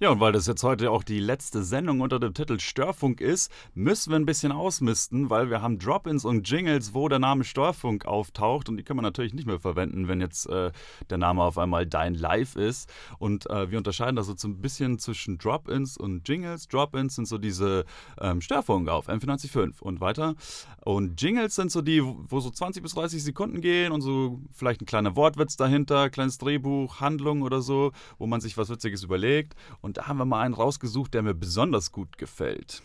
Ja, 0.00 0.10
und 0.10 0.20
weil 0.20 0.32
das 0.32 0.46
jetzt 0.46 0.64
heute 0.64 0.90
auch 0.90 1.04
die 1.04 1.20
letzte 1.20 1.62
Sendung 1.62 2.00
unter 2.00 2.18
dem 2.18 2.34
Titel 2.34 2.58
Störfunk 2.58 3.20
ist, 3.20 3.52
müssen 3.74 4.10
wir 4.10 4.18
ein 4.18 4.26
bisschen 4.26 4.50
ausmisten, 4.50 5.30
weil 5.30 5.50
wir 5.50 5.62
haben 5.62 5.78
Drop-ins 5.78 6.24
und 6.24 6.48
Jingles, 6.48 6.94
wo 6.94 7.08
der 7.08 7.18
Name 7.18 7.44
Störfunk 7.44 8.04
auftaucht 8.04 8.68
und 8.68 8.76
die 8.76 8.82
können 8.82 8.98
wir 8.98 9.02
natürlich 9.02 9.34
nicht 9.34 9.46
mehr 9.46 9.60
verwenden, 9.60 10.08
wenn 10.08 10.20
jetzt 10.20 10.46
äh, 10.48 10.72
der 11.08 11.18
Name 11.18 11.42
auf 11.42 11.56
einmal 11.56 11.86
Dein 11.86 12.14
Live 12.14 12.56
ist. 12.56 12.92
Und 13.18 13.48
äh, 13.48 13.70
wir 13.70 13.78
unterscheiden 13.78 14.16
da 14.16 14.22
so 14.22 14.34
ein 14.48 14.60
bisschen 14.60 14.98
zwischen 14.98 15.38
Drop-ins 15.38 15.96
und 15.96 16.28
Jingles. 16.28 16.68
Drop-ins 16.68 17.14
sind 17.14 17.28
so 17.28 17.38
diese 17.38 17.84
ähm, 18.20 18.40
Störfunk 18.40 18.88
auf 18.88 19.08
M495 19.08 19.80
und 19.80 20.00
weiter. 20.00 20.34
Und 20.84 21.20
Jingles 21.20 21.54
sind 21.54 21.70
so 21.70 21.80
die, 21.80 22.02
wo 22.02 22.40
so 22.40 22.50
20 22.50 22.82
bis 22.82 22.94
30 22.94 23.22
Sekunden 23.22 23.60
gehen 23.60 23.92
und 23.92 24.00
so 24.00 24.40
vielleicht 24.52 24.82
ein 24.82 24.86
kleiner 24.86 25.14
Wortwitz 25.14 25.56
dahinter, 25.56 26.10
kleines 26.10 26.38
Drehbuch, 26.38 27.00
Handlung 27.00 27.42
oder 27.42 27.62
so, 27.62 27.92
wo 28.18 28.26
man 28.26 28.40
sich 28.40 28.56
was 28.56 28.68
Witziges 28.68 29.04
überlegt. 29.04 29.54
Und 29.82 29.98
da 29.98 30.06
haben 30.06 30.16
wir 30.16 30.24
mal 30.24 30.40
einen 30.40 30.54
rausgesucht, 30.54 31.12
der 31.12 31.22
mir 31.22 31.34
besonders 31.34 31.92
gut 31.92 32.16
gefällt. 32.16 32.82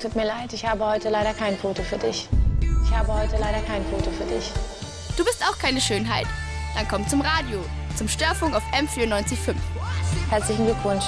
Tut 0.00 0.14
mir 0.14 0.26
leid, 0.26 0.52
ich 0.52 0.64
habe 0.64 0.84
heute 0.86 1.08
leider 1.08 1.34
kein 1.34 1.56
Foto 1.56 1.82
für 1.82 1.98
dich. 1.98 2.28
Ich 2.84 2.90
habe 2.90 3.12
heute 3.12 3.36
leider 3.38 3.60
kein 3.62 3.84
Foto 3.86 4.10
für 4.10 4.24
dich. 4.24 4.50
Du 5.16 5.24
bist 5.24 5.42
auch 5.44 5.58
keine 5.58 5.80
Schönheit? 5.80 6.26
Dann 6.74 6.86
komm 6.88 7.06
zum 7.08 7.20
Radio, 7.20 7.64
zum 7.96 8.08
Störfunk 8.08 8.54
auf 8.54 8.62
M94.5. 8.72 9.54
Herzlichen 10.30 10.66
Glückwunsch. 10.66 11.04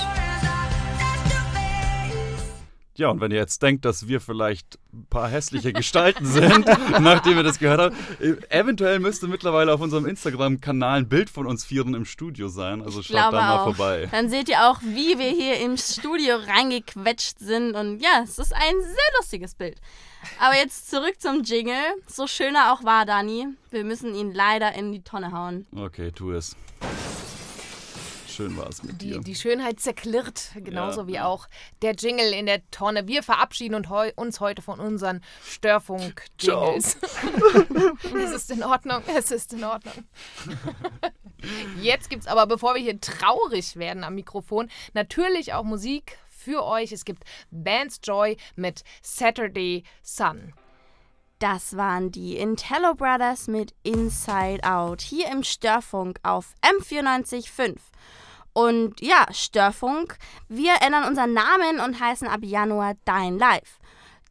Ja, 3.02 3.10
und 3.10 3.20
wenn 3.20 3.32
ihr 3.32 3.38
jetzt 3.38 3.60
denkt, 3.64 3.84
dass 3.84 4.06
wir 4.06 4.20
vielleicht 4.20 4.78
ein 4.92 5.06
paar 5.10 5.28
hässliche 5.28 5.72
Gestalten 5.72 6.24
sind, 6.24 6.66
nachdem 7.00 7.36
ihr 7.36 7.42
das 7.42 7.58
gehört 7.58 7.80
habt, 7.80 7.96
äh, 8.20 8.36
eventuell 8.48 9.00
müsste 9.00 9.26
mittlerweile 9.26 9.74
auf 9.74 9.80
unserem 9.80 10.06
Instagram-Kanal 10.06 10.98
ein 11.00 11.08
Bild 11.08 11.28
von 11.28 11.48
uns 11.48 11.64
Vieren 11.64 11.94
im 11.94 12.04
Studio 12.04 12.46
sein. 12.46 12.80
Also 12.80 13.00
Ich 13.00 13.08
schaut 13.08 13.16
da 13.16 13.30
mal 13.32 13.58
auch. 13.58 13.64
vorbei. 13.64 14.06
Dann 14.12 14.28
seht 14.30 14.48
ihr 14.48 14.70
auch, 14.70 14.80
wie 14.82 15.18
wir 15.18 15.30
hier 15.30 15.58
im 15.58 15.76
Studio 15.76 16.36
reingequetscht 16.36 17.40
sind. 17.40 17.74
Und 17.74 17.98
ja, 17.98 18.20
es 18.22 18.38
ist 18.38 18.54
ein 18.54 18.74
sehr 18.80 19.18
lustiges 19.18 19.56
Bild. 19.56 19.80
Aber 20.38 20.54
jetzt 20.54 20.88
zurück 20.88 21.14
zum 21.18 21.42
Jingle. 21.42 21.74
So 22.06 22.28
schön 22.28 22.54
er 22.54 22.72
auch 22.72 22.84
war, 22.84 23.04
Dani. 23.04 23.48
Wir 23.72 23.82
müssen 23.82 24.14
ihn 24.14 24.32
leider 24.32 24.76
in 24.76 24.92
die 24.92 25.02
Tonne 25.02 25.32
hauen. 25.32 25.66
Okay, 25.74 26.12
tu 26.12 26.30
es. 26.30 26.54
Schön 28.32 28.56
war 28.56 28.68
es 28.68 28.82
mit 28.82 29.00
Die, 29.02 29.10
dir. 29.10 29.20
die 29.20 29.34
Schönheit 29.34 29.78
zerklirrt, 29.80 30.52
genauso 30.56 31.02
Ja, 31.02 31.06
wie 31.06 31.12
ja. 31.14 31.26
auch 31.26 31.48
der 31.82 31.92
Jingle 31.94 32.32
in 32.32 32.46
der 32.46 32.68
Tonne. 32.70 33.06
Wir 33.06 33.22
verabschieden 33.22 33.74
und 33.74 33.90
heu 33.90 34.10
uns 34.16 34.40
heute 34.40 34.62
von 34.62 34.80
unseren 34.80 35.22
Störfunk-Jingles. 35.46 36.96
es 38.24 38.30
ist 38.32 38.50
in 38.50 38.62
Ordnung, 38.62 39.02
es 39.16 39.30
ist 39.30 39.52
in 39.52 39.64
Ordnung. 39.64 39.94
Jetzt 41.80 42.08
gibt 42.08 42.22
es 42.22 42.28
aber, 42.28 42.46
bevor 42.46 42.74
wir 42.74 42.82
hier 42.82 43.00
traurig 43.00 43.76
werden 43.76 44.04
am 44.04 44.14
Mikrofon, 44.14 44.70
natürlich 44.94 45.52
auch 45.54 45.64
Musik 45.64 46.18
für 46.28 46.64
euch. 46.64 46.92
Es 46.92 47.04
gibt 47.04 47.24
Bands 47.50 48.00
Joy 48.02 48.36
mit 48.56 48.82
Saturday 49.02 49.84
Sun. 50.02 50.54
Das 51.38 51.76
waren 51.76 52.12
die 52.12 52.36
Intello 52.36 52.94
Brothers 52.94 53.48
mit 53.48 53.74
Inside 53.82 54.62
Out 54.62 55.02
hier 55.02 55.28
im 55.30 55.42
Störfunk 55.42 56.20
auf 56.22 56.54
M94.5. 56.62 57.76
Und 58.52 59.00
ja, 59.00 59.26
Störfunk, 59.32 60.18
wir 60.48 60.74
ändern 60.84 61.04
unseren 61.04 61.32
Namen 61.32 61.80
und 61.84 62.00
heißen 62.00 62.28
ab 62.28 62.40
Januar 62.42 62.94
Dein 63.04 63.38
Live. 63.38 63.78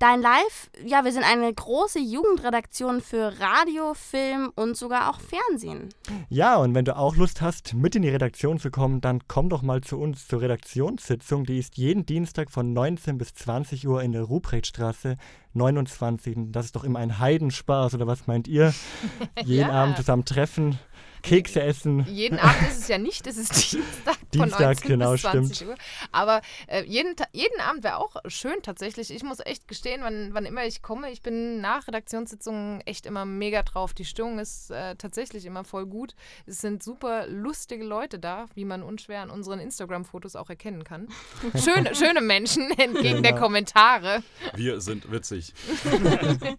Dein 0.01 0.19
Live, 0.19 0.71
ja, 0.83 1.05
wir 1.05 1.11
sind 1.11 1.23
eine 1.23 1.53
große 1.53 1.99
Jugendredaktion 1.99 3.01
für 3.01 3.39
Radio, 3.39 3.93
Film 3.93 4.51
und 4.55 4.75
sogar 4.75 5.11
auch 5.11 5.19
Fernsehen. 5.19 5.89
Ja, 6.27 6.55
und 6.55 6.73
wenn 6.73 6.85
du 6.85 6.97
auch 6.97 7.15
Lust 7.15 7.41
hast, 7.41 7.75
mit 7.75 7.95
in 7.95 8.01
die 8.01 8.09
Redaktion 8.09 8.57
zu 8.57 8.71
kommen, 8.71 8.99
dann 8.99 9.27
komm 9.27 9.49
doch 9.49 9.61
mal 9.61 9.81
zu 9.81 9.99
uns 9.99 10.27
zur 10.27 10.41
Redaktionssitzung. 10.41 11.43
Die 11.43 11.59
ist 11.59 11.77
jeden 11.77 12.07
Dienstag 12.07 12.49
von 12.49 12.73
19 12.73 13.19
bis 13.19 13.35
20 13.35 13.87
Uhr 13.87 14.01
in 14.01 14.11
der 14.11 14.23
Ruprechtstraße 14.23 15.17
29. 15.53 16.35
Das 16.47 16.65
ist 16.65 16.75
doch 16.75 16.83
immer 16.83 16.97
ein 16.97 17.19
Heidenspaß, 17.19 17.93
oder 17.93 18.07
was 18.07 18.25
meint 18.25 18.47
ihr? 18.47 18.73
Jeden 19.43 19.69
Ja. 19.69 19.83
Abend 19.83 19.97
zusammen 19.97 20.25
treffen, 20.25 20.79
Kekse 21.21 21.61
essen. 21.61 22.05
Jeden 22.07 22.39
Abend 22.39 22.61
ist 22.69 22.79
es 22.81 22.87
ja 22.87 22.97
nicht, 22.97 23.27
es 23.27 23.37
ist 23.37 23.71
Dienstag 23.71 24.17
Dienstag, 24.33 24.59
19 24.61 24.88
genau, 24.88 25.11
bis 25.11 25.21
20 25.21 25.55
stimmt. 25.55 25.71
Uhr. 25.71 25.75
Aber 26.11 26.41
äh, 26.67 26.83
jeden, 26.83 27.15
jeden 27.33 27.59
Abend 27.61 27.83
wäre 27.83 27.97
auch 27.97 28.15
schön 28.27 28.61
tatsächlich. 28.63 29.11
Ich 29.11 29.23
muss 29.23 29.39
echt 29.39 29.67
gestehen, 29.67 30.01
wann, 30.03 30.33
wann 30.33 30.45
immer 30.45 30.65
ich 30.65 30.81
komme, 30.81 31.11
ich 31.11 31.21
bin 31.21 31.61
nach 31.61 31.88
Redaktionssitzungen 31.88 32.81
echt 32.81 33.05
immer 33.05 33.25
mega 33.25 33.63
drauf. 33.63 33.93
Die 33.93 34.05
Stimmung 34.05 34.39
ist 34.39 34.71
äh, 34.71 34.95
tatsächlich 34.95 35.45
immer 35.45 35.63
voll 35.63 35.85
gut. 35.85 36.15
Es 36.45 36.59
sind 36.61 36.83
super 36.83 37.27
lustige 37.27 37.83
Leute 37.83 38.19
da, 38.19 38.45
wie 38.55 38.65
man 38.65 38.83
unschwer 38.83 39.21
an 39.21 39.29
unseren 39.29 39.59
Instagram-Fotos 39.59 40.35
auch 40.35 40.50
erkennen 40.50 40.83
kann. 40.83 41.07
Schöne, 41.55 41.95
schöne 41.95 42.21
Menschen 42.21 42.69
entgegen 42.77 43.23
der 43.23 43.31
Genau. 43.31 43.43
Kommentare. 43.43 44.23
Wir 44.55 44.81
sind 44.81 45.11
witzig. 45.11 45.53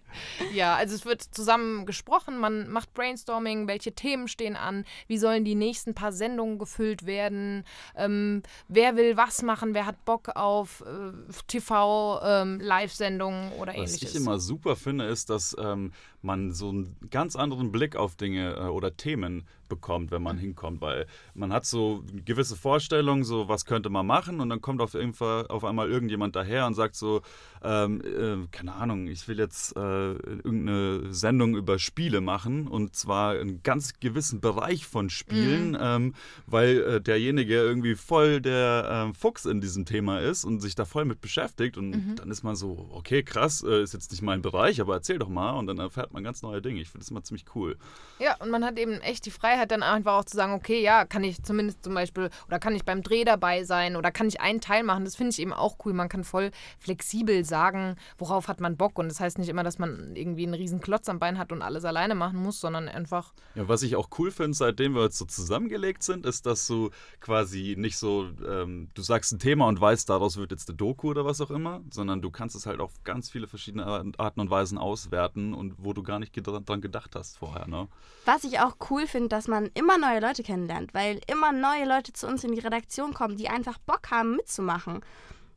Ja, 0.52 0.75
also 0.76 0.95
es 0.95 1.05
wird 1.05 1.23
zusammen 1.23 1.87
gesprochen, 1.87 2.38
man 2.38 2.69
macht 2.69 2.93
Brainstorming, 2.95 3.67
welche 3.69 3.93
Themen 3.95 4.29
stehen 4.29 4.57
an, 4.57 4.85
wie 5.07 5.19
sollen 5.19 5.45
die 5.45 5.55
nächsten 5.55 5.95
paar 5.95 6.12
Sendungen 6.12 6.59
gefüllt 6.59 7.07
werden, 7.07 7.62
ähm, 7.97 8.42
wer 8.69 8.97
will 8.97 9.16
was 9.16 9.42
machen, 9.42 9.75
wer 9.75 9.87
hat 9.87 10.04
Bock 10.04 10.31
auf 10.35 10.83
äh, 10.87 11.33
TV, 11.47 12.21
ähm, 12.23 12.61
Live-Sendungen 12.61 13.52
oder 13.52 13.73
Was 13.73 13.76
ähnliches. 13.76 14.11
ich 14.11 14.16
immer 14.16 14.38
super 14.38 14.76
finde, 14.76 15.04
ist, 15.07 15.31
dass 15.31 15.57
ähm, 15.59 15.92
man 16.23 16.52
so 16.52 16.69
einen 16.69 16.97
ganz 17.11 17.37
anderen 17.37 17.73
Blick 17.73 17.97
auf 17.97 18.16
Dinge 18.16 18.54
äh, 18.54 18.61
oder 18.69 18.97
Themen 18.97 19.47
bekommt, 19.73 20.11
wenn 20.11 20.23
man 20.23 20.37
hinkommt, 20.38 20.81
weil 20.83 21.07
man 21.35 21.52
hat 21.52 21.64
so 21.64 22.05
gewisse 22.26 22.57
Vorstellungen, 22.57 23.25
so 23.25 23.49
was 23.49 23.64
könnte 23.64 23.88
man 23.88 24.07
machen 24.07 24.41
und 24.41 24.49
dann 24.50 24.61
kommt 24.61 24.81
auf, 24.83 24.93
jeden 24.95 25.14
Fall, 25.14 25.47
auf 25.49 25.64
einmal 25.64 25.91
irgendjemand 25.91 26.37
daher 26.37 26.67
und 26.67 26.75
sagt 26.75 26.95
so, 26.95 27.23
ähm, 27.62 28.00
äh, 28.02 28.47
keine 28.50 28.75
Ahnung, 28.75 29.07
ich 29.07 29.26
will 29.29 29.38
jetzt 29.38 29.75
äh, 29.76 29.81
irgendeine 30.12 31.12
Sendung 31.14 31.57
über 31.57 31.79
Spiele 31.79 32.21
machen 32.21 32.67
und 32.69 32.95
zwar 32.97 33.33
einen 33.38 33.62
ganz 33.62 33.99
gewissen 34.00 34.41
Bereich 34.41 34.87
von 34.87 35.09
Spielen, 35.11 35.71
Mhm. 35.71 35.79
ähm, 35.81 36.14
weil 36.47 36.83
äh, 36.83 37.00
derjenige 37.00 37.55
irgendwie 37.55 37.95
voll 37.95 38.41
der 38.41 38.88
ähm, 38.91 39.14
Fuchs 39.14 39.45
in 39.47 39.61
diesem 39.61 39.85
Thema 39.87 40.19
ist 40.21 40.45
und 40.45 40.61
sich 40.61 40.75
da 40.75 40.85
voll 40.85 41.05
mit 41.05 41.21
beschäftigt 41.21 41.76
und 41.79 41.91
Mhm. 41.91 42.17
dann 42.17 42.31
ist 42.31 42.43
man 42.43 42.57
so, 42.57 42.88
okay, 42.93 43.23
krass, 43.23 43.62
äh, 43.62 43.83
ist 43.83 43.95
jetzt 43.95 44.11
nicht 44.11 44.23
mein 44.23 44.43
Bereich, 44.43 44.81
aber 44.81 44.95
erzähl 44.95 45.19
doch 45.19 45.29
mal 45.29 45.52
und 45.52 45.67
dann 45.69 45.79
erfährt 45.79 46.12
man 46.12 46.23
ganz 46.25 46.43
neue 46.43 46.61
Dinge. 46.61 46.81
Ich 46.81 46.88
finde 46.88 47.05
das 47.05 47.11
immer 47.11 47.23
ziemlich 47.23 47.45
cool. 47.55 47.76
Ja, 48.19 48.37
und 48.41 48.50
man 48.50 48.64
hat 48.64 48.79
eben 48.79 49.00
echt 49.00 49.25
die 49.26 49.31
Freiheit, 49.31 49.62
dann 49.71 49.83
einfach 49.83 50.14
auch 50.14 50.25
zu 50.25 50.37
sagen, 50.37 50.52
okay, 50.54 50.83
ja, 50.83 51.04
kann 51.04 51.23
ich 51.25 51.42
zumindest 51.42 51.85
zum 51.85 51.95
Beispiel, 51.95 52.31
oder 52.49 52.59
kann 52.59 52.75
ich 52.75 52.85
beim 52.85 53.02
Dreh 53.02 53.25
dabei 53.25 53.64
sein, 53.64 53.97
oder 53.97 54.11
kann 54.11 54.26
ich 54.28 54.40
einen 54.40 54.61
Teil 54.61 54.83
machen. 54.83 55.04
Das 55.04 55.14
finde 55.16 55.31
ich 55.31 55.38
eben 55.38 55.52
auch 55.52 55.76
cool. 55.85 55.92
Man 55.92 56.09
kann 56.09 56.25
voll 56.25 56.50
flexibel 56.78 57.45
sagen, 57.45 57.97
worauf 58.19 58.49
hat 58.49 58.61
man 58.61 58.76
Bock. 58.76 58.99
Und 58.99 59.09
das 59.09 59.21
heißt 59.21 59.38
nicht 59.38 59.49
immer, 59.49 59.62
dass 59.62 59.78
man 59.78 60.16
irgendwie 60.16 60.45
einen 60.45 60.54
riesen 60.54 60.81
Klotz 60.81 61.09
am 61.09 61.19
Bein 61.19 61.38
hat 61.38 61.52
und 61.52 61.62
alles 61.62 61.85
alleine 61.85 62.14
machen 62.14 62.42
muss, 62.42 62.61
sondern 62.61 62.88
einfach 62.88 63.33
Ja, 63.54 63.69
was 63.69 63.83
ich 63.83 63.97
auch 63.97 64.09
cool 64.19 64.31
finde, 64.31 64.57
seitdem 64.57 64.95
wir 64.95 65.02
jetzt 65.02 65.19
so 65.19 65.25
zusammengelegt 65.25 66.02
sind, 66.02 66.26
ist, 66.26 66.47
dass 66.47 66.66
du 66.66 66.90
quasi 67.21 67.75
nicht 67.78 67.99
so, 67.99 68.28
ähm, 68.47 68.88
du 68.95 69.02
sagst 69.02 69.33
ein 69.33 69.38
Thema 69.38 69.69
und 69.69 69.81
weißt, 69.81 70.09
daraus 70.09 70.37
wird 70.37 70.50
jetzt 70.50 70.69
eine 70.69 70.76
Doku 70.76 71.11
oder 71.11 71.25
was 71.25 71.40
auch 71.40 71.50
immer, 71.50 71.81
sondern 71.90 72.23
du 72.23 72.31
kannst 72.31 72.57
es 72.57 72.66
halt 72.66 72.81
auf 72.81 72.92
ganz 73.04 73.31
viele 73.31 73.47
verschiedene 73.47 73.87
Ar- 73.87 74.04
Arten 74.19 74.40
und 74.40 74.50
Weisen 74.50 74.78
auswerten 74.78 75.54
und 75.54 75.75
wo 75.78 75.92
du 75.92 76.02
gar 76.02 76.19
nicht 76.19 76.33
dran 76.35 76.81
gedacht 76.81 77.14
hast 77.14 77.38
vorher. 77.38 77.69
Ne? 77.69 77.88
Was 78.25 78.45
ich 78.45 78.61
auch 78.61 78.76
cool 78.90 79.07
finde, 79.07 79.28
dass 79.28 79.49
man 79.49 79.51
immer 79.75 79.99
neue 79.99 80.21
Leute 80.21 80.42
kennenlernt, 80.42 80.94
weil 80.94 81.21
immer 81.26 81.52
neue 81.52 81.85
Leute 81.85 82.12
zu 82.12 82.26
uns 82.26 82.44
in 82.44 82.52
die 82.52 82.61
Redaktion 82.61 83.14
kommen, 83.14 83.37
die 83.37 83.49
einfach 83.49 83.78
Bock 83.78 84.11
haben 84.11 84.37
mitzumachen. 84.37 85.04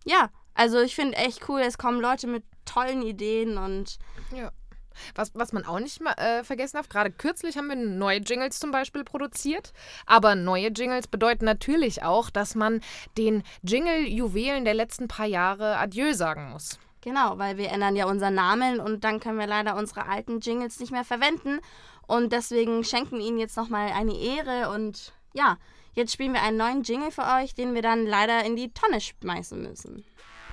Ja, 0.05 0.29
also 0.53 0.79
ich 0.81 0.95
finde 0.95 1.17
echt 1.17 1.47
cool, 1.49 1.61
es 1.61 1.77
kommen 1.77 1.99
Leute 1.99 2.27
mit 2.27 2.43
tollen 2.65 3.01
Ideen 3.01 3.57
und 3.57 3.97
Ja. 4.31 4.51
Was, 5.13 5.31
was 5.35 5.51
man 5.51 5.65
auch 5.65 5.79
nicht 5.79 6.01
mal, 6.01 6.13
äh, 6.13 6.43
vergessen 6.45 6.77
darf, 6.77 6.87
gerade 6.87 7.11
kürzlich 7.11 7.57
haben 7.57 7.67
wir 7.67 7.75
neue 7.75 8.19
Jingles 8.19 8.59
zum 8.59 8.71
Beispiel 8.71 9.03
produziert. 9.03 9.73
Aber 10.05 10.35
neue 10.35 10.69
Jingles 10.69 11.07
bedeuten 11.07 11.43
natürlich 11.43 12.03
auch, 12.03 12.29
dass 12.29 12.55
man 12.55 12.81
den 13.17 13.43
Jingle-Juwelen 13.63 14.63
der 14.63 14.73
letzten 14.73 15.09
paar 15.09 15.25
Jahre 15.25 15.77
Adieu 15.77 16.13
sagen 16.13 16.49
muss. 16.49 16.79
Genau, 17.01 17.37
weil 17.37 17.57
wir 17.57 17.69
ändern 17.71 17.95
ja 17.95 18.07
unseren 18.07 18.33
Namen 18.33 18.79
und 18.79 19.03
dann 19.03 19.19
können 19.19 19.37
wir 19.37 19.45
leider 19.45 19.75
unsere 19.75 20.07
alten 20.07 20.39
Jingles 20.39 20.79
nicht 20.79 20.91
mehr 20.91 21.03
verwenden. 21.03 21.59
Und 22.07 22.31
deswegen 22.31 22.83
schenken 22.83 23.17
wir 23.17 23.25
ihnen 23.25 23.39
jetzt 23.39 23.57
nochmal 23.57 23.91
eine 23.91 24.17
Ehre 24.17 24.69
und 24.71 25.13
ja, 25.33 25.57
jetzt 25.93 26.13
spielen 26.13 26.33
wir 26.33 26.43
einen 26.43 26.57
neuen 26.57 26.83
Jingle 26.83 27.11
für 27.11 27.25
euch, 27.39 27.53
den 27.55 27.73
wir 27.73 27.81
dann 27.81 28.05
leider 28.05 28.43
in 28.45 28.55
die 28.55 28.73
Tonne 28.73 29.01
schmeißen 29.01 29.61
müssen. 29.61 30.05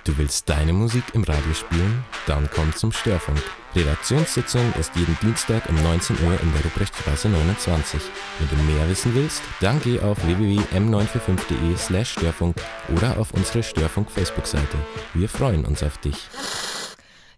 Du 0.05 0.17
willst 0.17 0.49
deine 0.49 0.73
Musik 0.73 1.03
im 1.13 1.23
Radio 1.23 1.53
spielen? 1.53 2.03
Dann 2.27 2.49
komm 2.53 2.75
zum 2.75 2.91
Störfunk. 2.91 3.41
Redaktionssitzung 3.73 4.73
ist 4.77 4.93
jeden 4.95 5.17
Dienstag 5.21 5.67
um 5.69 5.81
19 5.81 6.17
Uhr 6.25 6.37
in 6.41 6.51
der 6.51 6.61
Ruprechtstraße 6.65 7.29
29. 7.29 8.01
Wenn 8.39 8.49
du 8.49 8.63
mehr 8.65 8.89
wissen 8.89 9.15
willst, 9.15 9.41
dann 9.61 9.79
geh 9.81 10.01
auf 10.01 10.17
www.m945.de 10.25 11.77
slash 11.77 12.11
Störfunk 12.11 12.57
oder 12.93 13.17
auf 13.17 13.33
unsere 13.33 13.63
Störfunk 13.63 14.11
Facebook-Seite. 14.11 14.77
Wir 15.13 15.29
freuen 15.29 15.63
uns 15.63 15.81
auf 15.81 15.97
dich. 15.99 16.17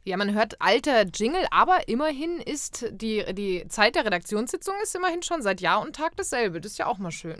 Ja, 0.07 0.17
man 0.17 0.35
hört 0.35 0.61
alter 0.61 1.05
Jingle, 1.11 1.47
aber 1.49 1.87
immerhin 1.87 2.39
ist 2.39 2.85
die, 2.91 3.25
die 3.33 3.67
Zeit 3.69 3.95
der 3.95 4.05
Redaktionssitzung 4.05 4.75
ist 4.83 4.93
immerhin 4.93 5.23
schon 5.23 5.41
seit 5.41 5.61
Jahr 5.61 5.81
und 5.81 5.95
Tag 5.95 6.15
dasselbe. 6.15 6.61
Das 6.61 6.73
ist 6.73 6.77
ja 6.77 6.85
auch 6.85 6.99
mal 6.99 7.09
schön, 7.09 7.37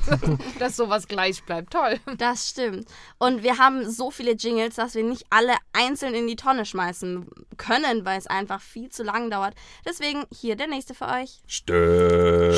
dass 0.60 0.76
sowas 0.76 1.08
gleich 1.08 1.42
bleibt. 1.42 1.72
Toll. 1.72 1.98
Das 2.16 2.50
stimmt. 2.50 2.88
Und 3.18 3.42
wir 3.42 3.58
haben 3.58 3.90
so 3.90 4.12
viele 4.12 4.34
Jingles, 4.34 4.76
dass 4.76 4.94
wir 4.94 5.02
nicht 5.02 5.26
alle 5.28 5.54
einzeln 5.72 6.14
in 6.14 6.28
die 6.28 6.36
Tonne 6.36 6.64
schmeißen 6.64 7.26
können, 7.56 8.04
weil 8.04 8.16
es 8.16 8.28
einfach 8.28 8.60
viel 8.60 8.90
zu 8.90 9.02
lang 9.02 9.28
dauert. 9.28 9.56
Deswegen 9.84 10.22
hier 10.30 10.54
der 10.54 10.68
nächste 10.68 10.94
für 10.94 11.08
euch. 11.08 11.40
Stör. 11.48 12.52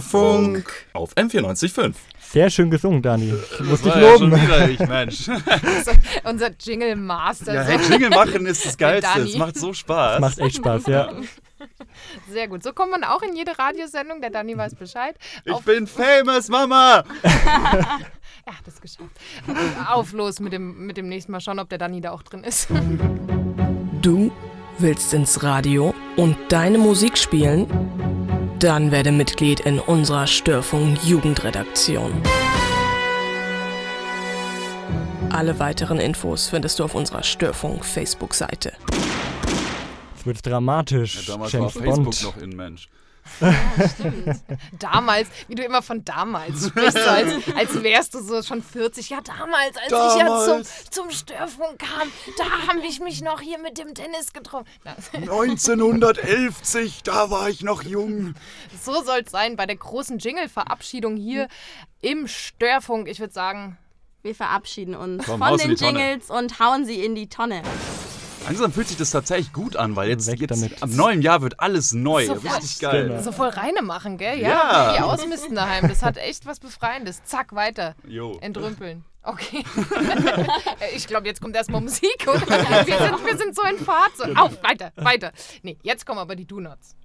Störfunk. 0.00 0.86
Auf 0.92 1.14
M94.5. 1.14 1.94
Sehr 2.30 2.50
schön 2.50 2.70
gesungen, 2.70 3.00
Dani. 3.00 3.32
Ich 3.52 3.60
muss 3.60 3.80
dich 3.80 3.94
ja 3.94 4.00
loben. 4.00 4.30
schon 4.30 4.42
wieder 4.42 4.68
ich, 4.68 4.78
Mensch. 4.88 5.30
Unser 6.24 6.50
Jingle 6.60 6.94
Master. 6.94 7.54
Ja, 7.54 7.62
hey, 7.62 7.78
Jingle 7.88 8.10
machen 8.10 8.44
ist 8.44 8.66
das 8.66 8.76
Geilste. 8.76 9.10
Dani. 9.14 9.30
Es 9.30 9.38
macht 9.38 9.56
so 9.56 9.72
Spaß. 9.72 10.20
Macht 10.20 10.38
echt 10.38 10.56
Spaß, 10.56 10.86
ja. 10.88 11.10
Sehr 12.30 12.48
gut. 12.48 12.62
So 12.62 12.72
kommt 12.72 12.90
man 12.90 13.02
auch 13.04 13.22
in 13.22 13.34
jede 13.34 13.58
Radiosendung. 13.58 14.20
Der 14.20 14.28
Dani 14.28 14.56
weiß 14.56 14.74
Bescheid. 14.74 15.16
Ich 15.44 15.58
bin 15.60 15.86
famous, 15.86 16.48
Mama! 16.48 17.04
Er 18.44 18.56
hat 18.56 18.66
es 18.66 18.80
geschafft. 18.80 19.10
Auf 19.90 20.12
los 20.12 20.40
mit 20.40 20.54
dem, 20.54 20.86
mit 20.86 20.96
dem 20.96 21.06
nächsten 21.06 21.32
Mal 21.32 21.40
schauen, 21.40 21.58
ob 21.58 21.68
der 21.68 21.76
Dani 21.76 22.00
da 22.00 22.12
auch 22.12 22.22
drin 22.22 22.44
ist. 22.44 22.68
Du 24.00 24.32
willst 24.78 25.12
ins 25.12 25.42
Radio 25.42 25.94
und 26.16 26.34
deine 26.48 26.78
Musik 26.78 27.18
spielen? 27.18 27.66
Dann 28.58 28.90
werde 28.90 29.12
Mitglied 29.12 29.60
in 29.60 29.78
unserer 29.78 30.26
Störfunk 30.26 30.98
Jugendredaktion. 31.04 32.12
Alle 35.30 35.60
weiteren 35.60 36.00
Infos 36.00 36.48
findest 36.48 36.80
du 36.80 36.84
auf 36.84 36.96
unserer 36.96 37.22
Störfunk 37.22 37.84
Facebook-Seite. 37.84 38.72
Jetzt 40.16 40.26
wird's 40.26 40.42
dramatisch. 40.42 41.28
Ja, 41.28 41.34
damals 41.34 41.52
James 41.52 41.76
war 41.76 41.82
Facebook 41.82 42.04
Bond. 42.04 42.22
noch 42.24 42.36
in 42.42 42.56
Mensch. 42.56 42.88
Damals, 44.78 45.28
wie 45.48 45.54
du 45.54 45.62
immer 45.64 45.82
von 45.82 46.04
damals 46.04 46.66
sprichst, 46.68 46.98
so 46.98 47.08
als, 47.10 47.32
als 47.56 47.82
wärst 47.82 48.14
du 48.14 48.22
so 48.22 48.42
schon 48.42 48.62
40. 48.62 49.10
Ja, 49.10 49.20
damals, 49.20 49.76
als 49.76 49.86
ich 49.86 50.20
ja 50.20 50.26
zum, 50.26 50.46
Damals. 50.46 50.84
zum 50.90 51.10
Störfunk 51.10 51.78
kam, 51.78 52.10
da 52.36 52.44
habe 52.68 52.86
ich 52.86 53.00
mich 53.00 53.22
noch 53.22 53.40
hier 53.40 53.58
mit 53.58 53.78
dem 53.78 53.94
Dennis 53.94 54.32
getroffen. 54.32 54.66
Na, 54.84 54.96
1911, 55.12 57.02
da 57.04 57.30
war 57.30 57.48
ich 57.48 57.62
noch 57.62 57.82
jung. 57.82 58.34
so 58.82 59.02
soll 59.02 59.20
es 59.24 59.30
sein 59.30 59.56
bei 59.56 59.66
der 59.66 59.76
großen 59.76 60.18
Jingle-Verabschiedung 60.18 61.16
hier 61.16 61.48
im 62.00 62.28
Störfunk. 62.28 63.08
Ich 63.08 63.20
würde 63.20 63.32
sagen, 63.32 63.78
Wir 64.22 64.34
verabschieden 64.34 64.96
uns 64.96 65.24
Komm, 65.24 65.38
von 65.40 65.56
den. 65.56 65.76
Jingles 65.76 66.28
und 66.28 66.58
hauen 66.58 66.84
sie 66.84 67.04
in 67.04 67.14
die 67.14 67.28
Tonne. 67.28 67.62
Langsam 68.46 68.72
fühlt 68.72 68.88
sich 68.88 68.96
das 68.96 69.10
tatsächlich 69.10 69.52
gut 69.52 69.76
an, 69.76 69.94
weil 69.96 70.08
jetzt, 70.08 70.26
Weg 70.26 70.40
jetzt 70.40 70.50
damit. 70.50 70.82
am 70.82 70.94
neuen 70.96 71.20
Jahr 71.22 71.42
wird 71.42 71.60
alles 71.60 71.92
neu. 71.92 72.26
So 72.26 72.32
Richtig 72.34 72.78
voll- 72.78 72.90
geil. 72.90 73.08
Genau. 73.08 73.22
so 73.22 73.32
voll 73.32 73.48
reine 73.48 73.82
machen, 73.82 74.16
gell? 74.16 74.38
Ja, 74.40 74.48
Ja. 74.48 74.96
die 74.96 75.02
ausmisten 75.02 75.54
daheim. 75.54 75.86
Das 75.88 76.02
hat 76.02 76.16
echt 76.16 76.46
was 76.46 76.58
Befreiendes. 76.60 77.22
Zack, 77.24 77.54
weiter. 77.54 77.94
Jo. 78.06 78.38
Entrümpeln. 78.40 79.04
Okay. 79.22 79.62
ich 80.96 81.06
glaube, 81.06 81.26
jetzt 81.26 81.42
kommt 81.42 81.54
erstmal 81.54 81.82
Musik, 81.82 82.16
oder? 82.26 82.40
Wir 82.86 82.96
sind, 82.98 83.26
wir 83.26 83.36
sind 83.36 83.54
so 83.54 83.62
in 83.64 83.76
Fahrt. 83.78 84.16
So. 84.16 84.24
Auf, 84.34 84.62
weiter, 84.62 84.92
weiter. 84.96 85.32
Nee, 85.62 85.76
jetzt 85.82 86.06
kommen 86.06 86.18
aber 86.18 86.34
die 86.34 86.46
Do-Nots. 86.46 86.96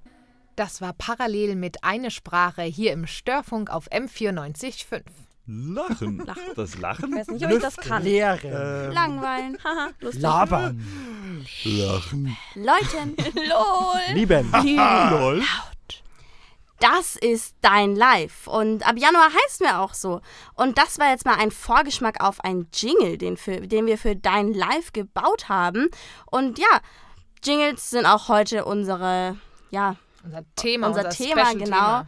Das 0.55 0.79
war 0.81 0.93
parallel 0.93 1.55
mit 1.55 1.83
Eine 1.83 2.11
Sprache 2.11 2.61
hier 2.61 2.93
im 2.93 3.07
Störfunk 3.07 3.69
auf 3.71 3.89
M94.5. 3.91 5.01
Lachen. 5.45 6.25
Das 6.55 6.77
Lachen? 6.77 7.11
Ich 7.11 7.19
weiß 7.19 7.27
nicht, 7.27 7.45
ob 7.45 7.51
ich 7.51 7.61
das 7.61 7.75
kann. 7.75 8.03
Leere. 8.03 8.91
Langweilen. 8.93 9.57
Haha, 9.63 9.89
lustig. 9.99 10.21
Labern. 10.21 10.85
Lachen. 11.75 12.37
Leuten. 12.55 13.15
Lol. 13.49 14.15
Lieben. 14.15 14.51
Lol. 14.51 15.43
Das 16.79 17.15
ist 17.15 17.55
dein 17.61 17.95
Live. 17.95 18.47
Und 18.47 18.87
ab 18.87 18.97
Januar 18.97 19.29
heißen 19.29 19.65
wir 19.65 19.79
auch 19.79 19.93
so. 19.93 20.21
Und 20.53 20.77
das 20.77 20.99
war 20.99 21.11
jetzt 21.11 21.25
mal 21.25 21.35
ein 21.35 21.51
Vorgeschmack 21.51 22.21
auf 22.21 22.41
einen 22.41 22.67
Jingle, 22.73 23.17
den, 23.17 23.37
für, 23.37 23.61
den 23.61 23.85
wir 23.85 23.97
für 23.97 24.15
dein 24.15 24.53
Live 24.53 24.91
gebaut 24.91 25.49
haben. 25.49 25.89
Und 26.25 26.59
ja, 26.59 26.79
Jingles 27.43 27.89
sind 27.89 28.05
auch 28.05 28.27
heute 28.27 28.65
unsere, 28.65 29.37
ja, 29.71 29.95
Unser 30.23 30.43
Thema, 30.55 30.87
unser, 30.87 31.05
unser, 31.05 31.17
Thema, 31.17 31.53
genau. 31.53 31.63
Thema. 31.63 32.07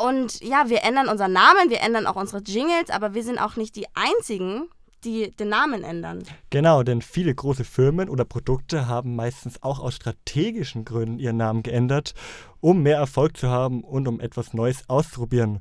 Und 0.00 0.40
ja, 0.42 0.68
wir 0.68 0.82
ändern 0.82 1.08
unseren 1.08 1.32
Namen, 1.32 1.70
wir 1.70 1.80
ändern 1.80 2.06
auch 2.06 2.16
unsere 2.16 2.42
Jingles, 2.42 2.90
aber 2.90 3.14
wir 3.14 3.22
sind 3.22 3.38
auch 3.38 3.56
nicht 3.56 3.76
die 3.76 3.86
einzigen, 3.94 4.68
die 5.04 5.30
den 5.30 5.48
Namen 5.48 5.82
ändern. 5.82 6.24
Genau, 6.50 6.82
denn 6.82 7.02
viele 7.02 7.34
große 7.34 7.64
Firmen 7.64 8.08
oder 8.08 8.24
Produkte 8.24 8.86
haben 8.86 9.16
meistens 9.16 9.62
auch 9.62 9.80
aus 9.80 9.94
strategischen 9.94 10.84
Gründen 10.84 11.18
ihren 11.18 11.36
Namen 11.36 11.62
geändert, 11.62 12.14
um 12.60 12.82
mehr 12.82 12.98
Erfolg 12.98 13.36
zu 13.36 13.48
haben 13.48 13.82
und 13.82 14.06
um 14.08 14.20
etwas 14.20 14.52
Neues 14.52 14.88
auszuprobieren. 14.88 15.60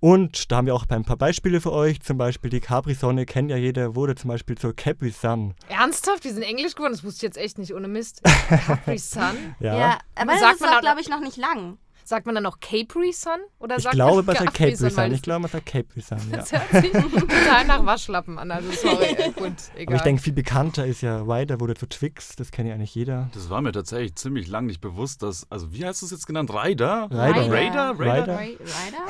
Und 0.00 0.52
da 0.52 0.56
haben 0.56 0.66
wir 0.66 0.74
auch 0.74 0.84
ein 0.86 1.04
paar 1.06 1.16
Beispiele 1.16 1.62
für 1.62 1.72
euch. 1.72 2.02
Zum 2.02 2.18
Beispiel 2.18 2.50
die 2.50 2.60
Capri-Sonne, 2.60 3.24
kennt 3.24 3.50
ja 3.50 3.56
jeder, 3.56 3.94
wurde 3.94 4.14
zum 4.14 4.28
Beispiel 4.28 4.58
zur 4.58 4.76
Capri 4.76 5.08
Sun. 5.08 5.54
Ernsthaft? 5.68 6.24
Die 6.24 6.28
sind 6.28 6.42
Englisch 6.42 6.74
geworden? 6.74 6.92
Das 6.92 7.02
wusste 7.04 7.20
ich 7.20 7.22
jetzt 7.22 7.38
echt 7.38 7.56
nicht, 7.56 7.74
ohne 7.74 7.88
Mist. 7.88 8.20
Capri 8.66 8.98
Sun? 8.98 9.54
Ja. 9.60 9.78
Ja, 9.78 9.98
aber 10.14 10.32
das 10.32 10.40
Sagt 10.40 10.54
ist 10.56 10.60
man 10.60 10.80
glaube 10.82 11.00
ich, 11.00 11.08
noch 11.08 11.20
nicht 11.20 11.38
lang. 11.38 11.78
Sagt 12.06 12.26
man 12.26 12.34
dann 12.34 12.44
noch 12.44 12.60
Capri 12.60 13.12
Sun? 13.12 13.32
Oder 13.58 13.76
Ich 13.78 13.82
sagt 13.84 13.94
glaube, 13.94 14.22
man 14.22 14.36
sagt 14.36 14.52
Capri 14.54 14.72
weil 14.80 14.90
Sun. 14.90 14.96
das- 14.96 15.12
Ich 15.12 15.22
glaube, 15.22 15.40
man 15.40 15.50
sagt 15.50 15.66
Capri 15.66 16.00
Sun, 16.02 16.18
ja. 16.30 16.36
Das 16.36 16.52
hört 16.52 16.70
sich 16.84 16.92
total 16.92 17.64
nach 17.66 17.86
Waschlappen 17.86 18.38
an. 18.38 18.50
Also 18.50 18.70
sorry, 18.72 19.04
äh, 19.16 19.30
gut, 19.36 19.52
egal. 19.74 19.86
Aber 19.86 19.96
ich 19.96 20.02
denke, 20.02 20.22
viel 20.22 20.32
bekannter 20.34 20.86
ist 20.86 21.00
ja 21.00 21.22
Ryder, 21.22 21.60
wurde 21.60 21.74
zu 21.74 21.86
Twix. 21.88 22.36
Das 22.36 22.50
kennt 22.50 22.68
ja 22.68 22.74
eigentlich 22.74 22.94
jeder. 22.94 23.30
Das 23.32 23.48
war 23.48 23.62
mir 23.62 23.72
tatsächlich 23.72 24.14
ziemlich 24.16 24.48
lang 24.48 24.66
nicht 24.66 24.80
bewusst, 24.82 25.22
dass, 25.22 25.50
also 25.50 25.72
wie 25.72 25.84
heißt 25.86 26.02
das 26.02 26.10
jetzt 26.10 26.26
genannt? 26.26 26.52
Raider? 26.52 27.08
Ryder. 27.10 27.50
Raider? 27.50 27.50
Raider? 27.50 27.98
Ryder. 27.98 28.32
Ra- 28.34 28.38
Ryder? 28.38 28.58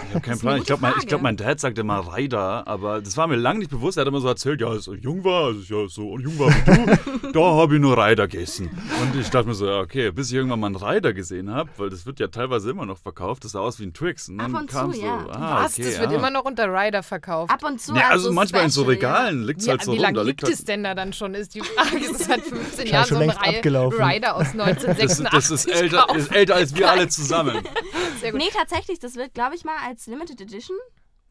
Ich 0.08 0.10
habe 0.14 0.20
keinen 0.20 0.38
Plan. 0.38 0.58
Ich 0.58 0.64
glaube, 0.66 0.82
mein, 0.82 0.94
glaub, 1.06 1.20
mein 1.22 1.36
Dad 1.36 1.58
sagte 1.60 1.80
immer 1.80 1.98
Raider, 1.98 2.66
aber 2.68 3.00
das 3.02 3.16
war 3.16 3.26
mir 3.26 3.36
lange 3.36 3.58
nicht 3.58 3.70
bewusst. 3.70 3.98
Er 3.98 4.02
hat 4.02 4.08
immer 4.08 4.20
so 4.20 4.28
erzählt, 4.28 4.60
ja, 4.60 4.68
als 4.68 4.86
ich 4.86 5.02
jung 5.02 5.24
war, 5.24 5.46
als 5.46 5.58
ich 5.58 5.68
ja 5.68 5.88
so 5.88 6.16
jung 6.18 6.38
war 6.38 6.48
wie 6.50 7.20
du, 7.22 7.32
da 7.32 7.40
habe 7.40 7.74
ich 7.74 7.80
nur 7.80 7.98
Raider 7.98 8.28
gegessen. 8.28 8.70
Und 9.02 9.18
ich 9.20 9.28
dachte 9.30 9.48
mir 9.48 9.54
so, 9.54 9.66
ja, 9.66 9.80
okay, 9.80 10.12
bis 10.12 10.28
ich 10.30 10.34
irgendwann 10.36 10.60
mal 10.60 10.66
einen 10.68 10.76
Raider 10.76 11.12
gesehen 11.12 11.50
habe, 11.50 11.70
weil 11.76 11.90
das 11.90 12.06
wird 12.06 12.20
ja 12.20 12.28
teilweise 12.28 12.70
immer 12.70 12.83
noch 12.86 12.98
verkauft, 12.98 13.44
das 13.44 13.52
sah 13.52 13.60
aus 13.60 13.78
wie 13.80 13.84
ein 13.84 13.92
Twix. 13.94 14.28
Und 14.28 14.38
dann 14.38 14.54
Ab 14.54 14.62
und 14.62 14.70
kam 14.70 14.92
zu, 14.92 15.00
so, 15.00 15.06
ja. 15.06 15.26
ah, 15.30 15.64
Was? 15.64 15.72
okay, 15.74 15.84
das 15.90 15.98
wird 16.00 16.10
ja. 16.12 16.18
immer 16.18 16.30
noch 16.30 16.44
unter 16.44 16.66
Ryder 16.72 17.02
verkauft. 17.02 17.52
Ab 17.52 17.62
und 17.64 17.80
zu. 17.80 17.92
Nee, 17.92 18.00
also 18.02 18.26
so 18.28 18.32
manchmal 18.32 18.64
in 18.64 18.70
so 18.70 18.82
Special, 18.82 18.94
Regalen 18.94 19.42
liegt 19.44 19.60
es 19.60 19.66
Wie, 19.66 19.70
halt 19.70 19.82
so 19.82 19.92
wie 19.92 19.96
rum. 19.96 20.02
lange 20.02 20.14
Da 20.18 20.24
gibt 20.24 20.40
liegt 20.40 20.42
halt, 20.44 20.54
es 20.54 20.64
denn 20.64 20.84
da 20.84 20.94
dann 20.94 21.12
schon, 21.12 21.34
ist 21.34 21.54
die 21.54 21.60
Frage. 21.62 21.98
Das 22.00 22.10
ist 22.20 22.24
seit 22.24 22.40
15 22.42 22.76
Scheint 22.78 22.88
Jahren 22.90 23.06
schon 23.06 23.16
so 23.16 23.22
ein 23.22 23.28
längst 23.28 23.42
Rei- 23.42 23.56
abgelaufen. 23.56 24.02
Rider 24.02 24.34
aus 24.36 24.42
das, 24.52 24.60
1986. 24.60 25.30
das 25.30 25.50
ist, 25.50 25.66
älter, 25.70 26.14
ist 26.16 26.32
älter 26.32 26.54
als 26.56 26.74
wir 26.74 26.90
alle 26.90 27.08
zusammen. 27.08 27.62
Sehr 28.20 28.32
gut. 28.32 28.40
Nee, 28.40 28.50
tatsächlich, 28.52 28.98
das 28.98 29.16
wird, 29.16 29.34
glaube 29.34 29.54
ich, 29.54 29.64
mal 29.64 29.76
als 29.86 30.06
Limited 30.06 30.40
Edition 30.40 30.76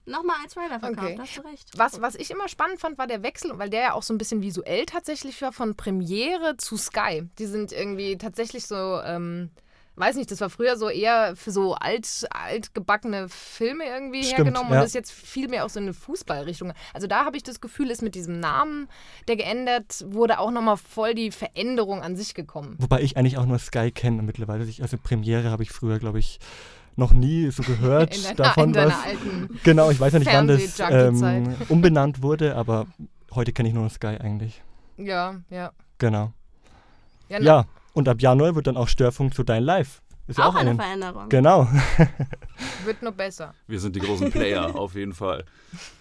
nochmal 0.05 0.35
als 0.43 0.57
Rider 0.57 0.79
verkauft. 0.81 1.07
Okay. 1.11 1.17
Hast 1.17 1.37
du 1.37 1.41
recht. 1.41 1.69
Was, 1.77 2.01
was 2.01 2.15
ich 2.15 2.29
immer 2.29 2.49
spannend 2.49 2.79
fand, 2.81 2.97
war 2.97 3.07
der 3.07 3.23
Wechsel, 3.23 3.57
weil 3.57 3.69
der 3.69 3.81
ja 3.81 3.93
auch 3.93 4.03
so 4.03 4.13
ein 4.13 4.17
bisschen 4.17 4.41
visuell 4.41 4.85
tatsächlich 4.85 5.41
war, 5.41 5.53
von 5.53 5.75
Premiere 5.75 6.57
zu 6.57 6.75
Sky. 6.75 7.23
Die 7.39 7.45
sind 7.45 7.71
irgendwie 7.71 8.17
tatsächlich 8.17 8.65
so, 8.67 8.99
ähm, 9.05 9.49
weiß 9.95 10.15
nicht, 10.15 10.31
das 10.31 10.41
war 10.41 10.49
früher 10.49 10.75
so 10.77 10.89
eher 10.89 11.35
für 11.35 11.51
so 11.51 11.75
alt, 11.75 12.25
altgebackene 12.31 13.29
Filme 13.29 13.85
irgendwie 13.85 14.23
Stimmt, 14.23 14.37
hergenommen 14.39 14.73
ja. 14.73 14.79
und 14.79 14.85
ist 14.85 14.95
jetzt 14.95 15.11
viel 15.11 15.47
mehr 15.47 15.65
auch 15.65 15.69
so 15.69 15.79
eine 15.79 15.93
Fußballrichtung. 15.93 16.73
Also 16.93 17.07
da 17.07 17.25
habe 17.25 17.37
ich 17.37 17.43
das 17.43 17.61
Gefühl, 17.61 17.91
ist 17.91 18.01
mit 18.01 18.15
diesem 18.15 18.39
Namen, 18.39 18.87
der 19.27 19.35
geändert 19.35 20.03
wurde, 20.07 20.39
auch 20.39 20.51
nochmal 20.51 20.77
voll 20.77 21.13
die 21.13 21.31
Veränderung 21.31 22.01
an 22.01 22.15
sich 22.15 22.33
gekommen. 22.33 22.75
Wobei 22.79 23.01
ich 23.01 23.17
eigentlich 23.17 23.37
auch 23.37 23.45
nur 23.45 23.59
Sky 23.59 23.91
kenne 23.91 24.23
mittlerweile. 24.23 24.65
Also 24.81 24.97
Premiere 24.97 25.49
habe 25.51 25.63
ich 25.63 25.71
früher, 25.71 25.99
glaube 25.99 26.19
ich, 26.19 26.39
noch 26.95 27.13
nie 27.13 27.49
so 27.51 27.63
gehört 27.63 28.15
In 28.15 28.23
deiner- 28.23 28.35
davon. 28.35 28.69
in 28.69 28.75
was, 28.75 28.93
alten 29.05 29.59
genau, 29.63 29.89
ich 29.91 29.99
weiß 29.99 30.13
ja 30.13 30.19
nicht, 30.19 30.31
wann 30.33 30.47
das 30.47 30.79
ähm, 30.79 31.55
umbenannt 31.69 32.21
wurde, 32.21 32.55
aber 32.55 32.87
heute 33.33 33.51
kenne 33.51 33.69
ich 33.69 33.75
nur 33.75 33.83
noch 33.83 33.91
Sky 33.91 34.17
eigentlich. 34.19 34.61
Ja, 34.97 35.35
ja. 35.49 35.71
Genau. 35.97 36.33
Ja, 37.29 37.39
Ja, 37.39 37.65
und 37.93 38.09
ab 38.09 38.21
Januar 38.21 38.55
wird 38.55 38.67
dann 38.67 38.77
auch 38.77 38.87
Störfunk 38.87 39.33
zu 39.33 39.43
Dein 39.43 39.63
Live. 39.63 40.01
Ist 40.25 40.39
ja 40.39 40.45
Auch 40.45 40.49
auch 40.49 40.55
eine 40.55 40.69
eine 40.71 40.79
Veränderung. 40.79 41.29
Genau. 41.29 41.67
Wird 42.85 43.01
nur 43.01 43.11
besser. 43.11 43.53
Wir 43.67 43.79
sind 43.79 43.93
die 43.95 43.99
großen 43.99 44.31
Player, 44.31 44.73
auf 44.73 44.95
jeden 44.95 45.13
Fall. 45.13 45.43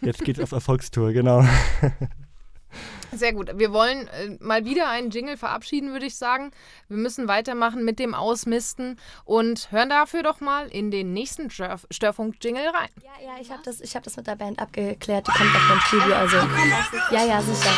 Jetzt 0.01 0.25
geht's 0.25 0.39
auf 0.39 0.53
Erfolgstour, 0.53 1.13
genau. 1.13 1.45
Sehr 3.15 3.33
gut. 3.33 3.51
Wir 3.59 3.73
wollen 3.73 4.09
äh, 4.09 4.37
mal 4.41 4.65
wieder 4.65 4.89
einen 4.89 5.11
Jingle 5.11 5.37
verabschieden, 5.37 5.93
würde 5.93 6.07
ich 6.07 6.17
sagen. 6.17 6.51
Wir 6.89 6.97
müssen 6.97 7.29
weitermachen 7.29 7.85
mit 7.85 7.99
dem 7.99 8.15
Ausmisten 8.15 8.99
und 9.25 9.71
hören 9.71 9.91
dafür 9.91 10.23
doch 10.23 10.41
mal 10.41 10.69
in 10.69 10.91
den 10.91 11.13
nächsten 11.13 11.51
Störf 11.51 11.87
Störfunk-Jingle 11.91 12.69
rein. 12.69 12.89
Ja, 13.03 13.11
ja, 13.27 13.41
ich 13.41 13.51
habe 13.51 13.61
das, 13.65 13.81
ich 13.81 13.95
hab 13.97 14.03
das 14.03 14.17
mit 14.17 14.27
der 14.27 14.37
Band 14.37 14.59
abgeklärt. 14.59 15.27
Die 15.29 15.33
kommt 15.33 15.55
auf 15.55 15.69
mein 15.69 15.81
Studio, 15.81 16.15
also. 16.15 16.37
Ja, 17.11 17.25
ja, 17.25 17.43
sicher. 17.43 17.71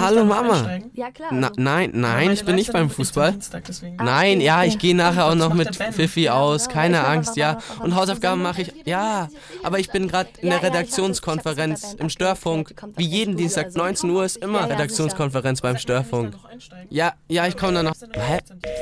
Hallo 0.00 0.24
Mama. 0.24 0.78
Ja, 0.94 1.10
klar. 1.10 1.30
Na, 1.32 1.48
also- 1.48 1.60
nein, 1.60 1.90
nein, 1.92 2.30
ich 2.30 2.44
bin 2.44 2.54
nicht 2.54 2.72
beim 2.72 2.88
Fußball. 2.88 3.36
Ah, 3.98 4.04
Nein, 4.04 4.40
ja, 4.40 4.62
ich 4.64 4.78
gehe 4.78 4.94
nachher 4.94 5.26
auch 5.26 5.34
noch 5.34 5.52
mit. 5.52 5.74
Pfiffi 5.76 6.28
aus, 6.28 6.66
Ja, 6.66 6.72
keine 6.72 7.04
Angst, 7.04 7.36
ja. 7.36 7.58
Und 7.80 7.94
Hausaufgaben 7.94 8.40
mach- 8.42 8.50
mache 8.52 8.62
ich, 8.62 8.72
ja. 8.86 9.28
Aber 9.62 9.78
ich 9.78 9.90
bin 9.90 10.08
gerade 10.08 10.30
in 10.40 10.50
der 10.50 10.62
Redaktionskonferenz 10.62 11.94
im 11.98 12.08
Störfunk. 12.08 12.74
Wie 12.96 13.04
jeden 13.06 13.36
Dienstag 13.36 13.74
19 13.74 14.08
Uhr 14.10 14.24
ist 14.24 14.36
immer 14.40 14.60
Ja, 14.60 14.66
ja, 14.66 14.74
Redaktionskonferenz 14.74 15.60
beim 15.60 15.78
Störfunk. 15.78 16.34
Ja, 16.90 17.14
ja, 17.28 17.46
ich 17.46 17.56
komme 17.56 17.74
dann 17.74 17.86
noch. 17.86 17.94
Hä? 18.14 18.38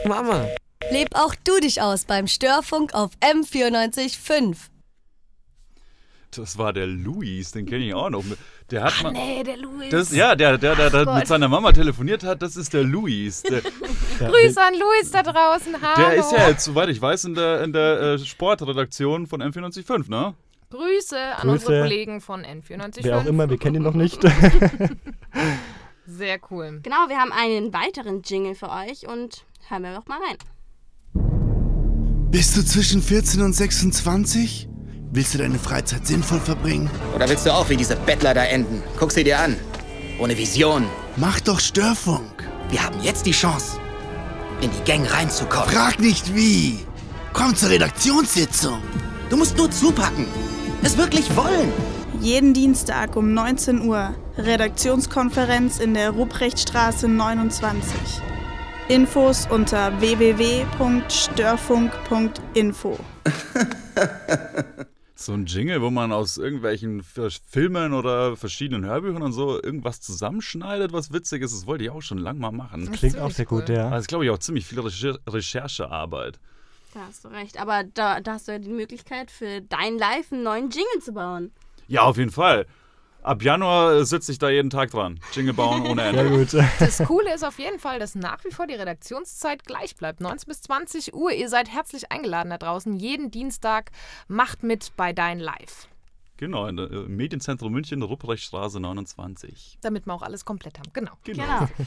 Mama. 0.06 0.46
Leb 0.90 1.08
auch 1.14 1.34
du 1.44 1.58
dich 1.60 1.82
aus 1.82 2.04
beim 2.04 2.26
Störfunk 2.26 2.94
auf 2.94 3.12
M94.5. 3.20 4.56
Das 6.30 6.58
war 6.58 6.72
der 6.72 6.86
Luis, 6.86 7.52
den 7.52 7.66
kenne 7.66 7.86
ich 7.86 7.94
auch 7.94 8.10
noch. 8.10 8.24
Der 8.70 8.84
hat 8.84 9.02
mal. 9.02 9.12
Nee, 9.12 9.42
der 9.42 9.56
Luis. 9.56 9.90
Das, 9.90 10.12
ja, 10.12 10.34
der, 10.34 10.58
der, 10.58 10.74
der, 10.74 10.90
der 10.90 11.06
Ach 11.06 11.18
mit 11.18 11.26
seiner 11.26 11.48
Mama 11.48 11.72
telefoniert 11.72 12.24
hat, 12.24 12.42
das 12.42 12.56
ist 12.56 12.74
der 12.74 12.82
Luis. 12.82 13.42
Der, 13.42 13.62
Grüße 14.18 14.60
an 14.60 14.74
Luis 14.74 15.10
da 15.10 15.22
draußen. 15.22 15.80
Hallo. 15.80 16.08
der 16.08 16.14
ist 16.16 16.32
ja 16.32 16.48
jetzt, 16.48 16.64
soweit 16.64 16.88
ich 16.88 17.00
weiß, 17.00 17.24
in 17.24 17.34
der, 17.34 17.62
in 17.62 17.72
der 17.72 18.00
äh, 18.00 18.18
Sportredaktion 18.18 19.26
von 19.26 19.42
M495, 19.42 20.10
ne? 20.10 20.34
Grüße 20.76 21.18
an 21.18 21.48
Grüße. 21.48 21.52
unsere 21.52 21.80
Kollegen 21.82 22.20
von 22.20 22.44
N94. 22.44 22.98
Wer 23.02 23.18
auch 23.18 23.26
immer, 23.26 23.48
wir 23.48 23.58
kennen 23.58 23.76
ihn 23.76 23.82
noch 23.82 23.94
nicht. 23.94 24.20
Sehr 26.06 26.38
cool. 26.50 26.80
Genau, 26.82 27.08
wir 27.08 27.16
haben 27.18 27.32
einen 27.32 27.72
weiteren 27.72 28.22
Jingle 28.22 28.54
für 28.54 28.70
euch 28.70 29.08
und 29.08 29.44
hören 29.68 29.82
wir 29.82 29.94
doch 29.94 30.06
mal 30.06 30.18
rein. 30.18 30.36
Bist 32.30 32.56
du 32.56 32.64
zwischen 32.64 33.02
14 33.02 33.42
und 33.42 33.52
26? 33.54 34.68
Willst 35.10 35.34
du 35.34 35.38
deine 35.38 35.58
Freizeit 35.58 36.06
sinnvoll 36.06 36.40
verbringen? 36.40 36.90
Oder 37.14 37.28
willst 37.28 37.46
du 37.46 37.54
auch 37.54 37.68
wie 37.70 37.76
diese 37.76 37.96
Bettler 37.96 38.34
da 38.34 38.44
enden? 38.44 38.82
Guck 38.98 39.12
sie 39.12 39.24
dir 39.24 39.38
an. 39.38 39.56
Ohne 40.18 40.36
Vision. 40.36 40.84
Mach 41.16 41.40
doch 41.40 41.60
Störfunk. 41.60 42.46
Wir 42.68 42.84
haben 42.84 43.00
jetzt 43.02 43.26
die 43.26 43.32
Chance, 43.32 43.78
in 44.60 44.70
die 44.70 44.84
Gang 44.84 45.10
reinzukommen. 45.12 45.70
Frag 45.70 45.98
nicht 45.98 46.34
wie. 46.34 46.78
Komm 47.32 47.54
zur 47.54 47.70
Redaktionssitzung. 47.70 48.82
Du 49.30 49.36
musst 49.36 49.56
nur 49.56 49.70
zupacken. 49.70 50.26
Es 50.86 50.96
wirklich 50.96 51.34
wollen. 51.34 51.72
jeden 52.20 52.54
Dienstag 52.54 53.16
um 53.16 53.34
19 53.34 53.88
Uhr. 53.88 54.14
Redaktionskonferenz 54.38 55.80
in 55.80 55.94
der 55.94 56.10
Ruprechtstraße 56.10 57.08
29. 57.08 57.92
Infos 58.86 59.48
unter 59.50 60.00
www.störfunk.info. 60.00 62.98
So 65.18 65.32
ein 65.32 65.46
Jingle, 65.46 65.80
wo 65.80 65.90
man 65.90 66.12
aus 66.12 66.36
irgendwelchen 66.36 67.02
Filmen 67.02 67.94
oder 67.94 68.36
verschiedenen 68.36 68.84
Hörbüchern 68.84 69.22
und 69.22 69.32
so 69.32 69.60
irgendwas 69.60 70.02
zusammenschneidet, 70.02 70.92
was 70.92 71.10
witzig 71.10 71.42
ist. 71.42 71.54
Das 71.54 71.66
wollte 71.66 71.84
ich 71.84 71.90
auch 71.90 72.02
schon 72.02 72.18
lange 72.18 72.38
mal 72.38 72.52
machen. 72.52 72.92
Klingt 72.92 73.18
auch 73.18 73.30
sehr 73.30 73.46
gut, 73.46 73.70
ja. 73.70 73.88
Das 73.88 74.02
ist, 74.02 74.08
glaube 74.08 74.26
ich, 74.26 74.30
auch 74.30 74.38
ziemlich 74.38 74.66
viel 74.66 74.78
Recher 74.78 75.18
Recherchearbeit. 75.26 76.38
Da 76.96 77.08
hast 77.08 77.26
du 77.26 77.28
recht. 77.28 77.60
Aber 77.60 77.84
da, 77.84 78.20
da 78.22 78.32
hast 78.32 78.48
du 78.48 78.52
ja 78.52 78.58
die 78.58 78.70
Möglichkeit, 78.70 79.30
für 79.30 79.60
dein 79.60 79.98
Live 79.98 80.32
einen 80.32 80.42
neuen 80.42 80.70
Jingle 80.70 81.02
zu 81.02 81.12
bauen. 81.12 81.52
Ja, 81.88 82.04
auf 82.04 82.16
jeden 82.16 82.30
Fall. 82.30 82.64
Ab 83.22 83.42
Januar 83.42 84.06
sitze 84.06 84.32
ich 84.32 84.38
da 84.38 84.48
jeden 84.48 84.70
Tag 84.70 84.92
dran. 84.92 85.20
Jingle 85.34 85.52
bauen 85.52 85.86
ohne 85.86 86.00
Ende. 86.00 86.46
Das 86.78 87.02
Coole 87.04 87.34
ist 87.34 87.44
auf 87.44 87.58
jeden 87.58 87.78
Fall, 87.78 87.98
dass 87.98 88.14
nach 88.14 88.42
wie 88.46 88.50
vor 88.50 88.66
die 88.66 88.76
Redaktionszeit 88.76 89.64
gleich 89.64 89.94
bleibt. 89.94 90.22
19 90.22 90.48
bis 90.48 90.62
20 90.62 91.12
Uhr. 91.12 91.32
Ihr 91.32 91.50
seid 91.50 91.70
herzlich 91.70 92.10
eingeladen 92.10 92.48
da 92.48 92.56
draußen. 92.56 92.94
Jeden 92.94 93.30
Dienstag 93.30 93.90
macht 94.26 94.62
mit 94.62 94.96
bei 94.96 95.12
Dein 95.12 95.38
Live. 95.38 95.88
Genau, 96.38 96.66
in 96.66 96.78
der 96.78 96.90
äh, 96.90 97.08
Medienzentrum 97.08 97.72
München, 97.72 98.00
Rupprechtstraße 98.00 98.80
29. 98.80 99.76
Damit 99.82 100.06
wir 100.06 100.14
auch 100.14 100.22
alles 100.22 100.46
komplett 100.46 100.78
haben. 100.78 100.90
Genau. 100.94 101.12
Genau. 101.24 101.68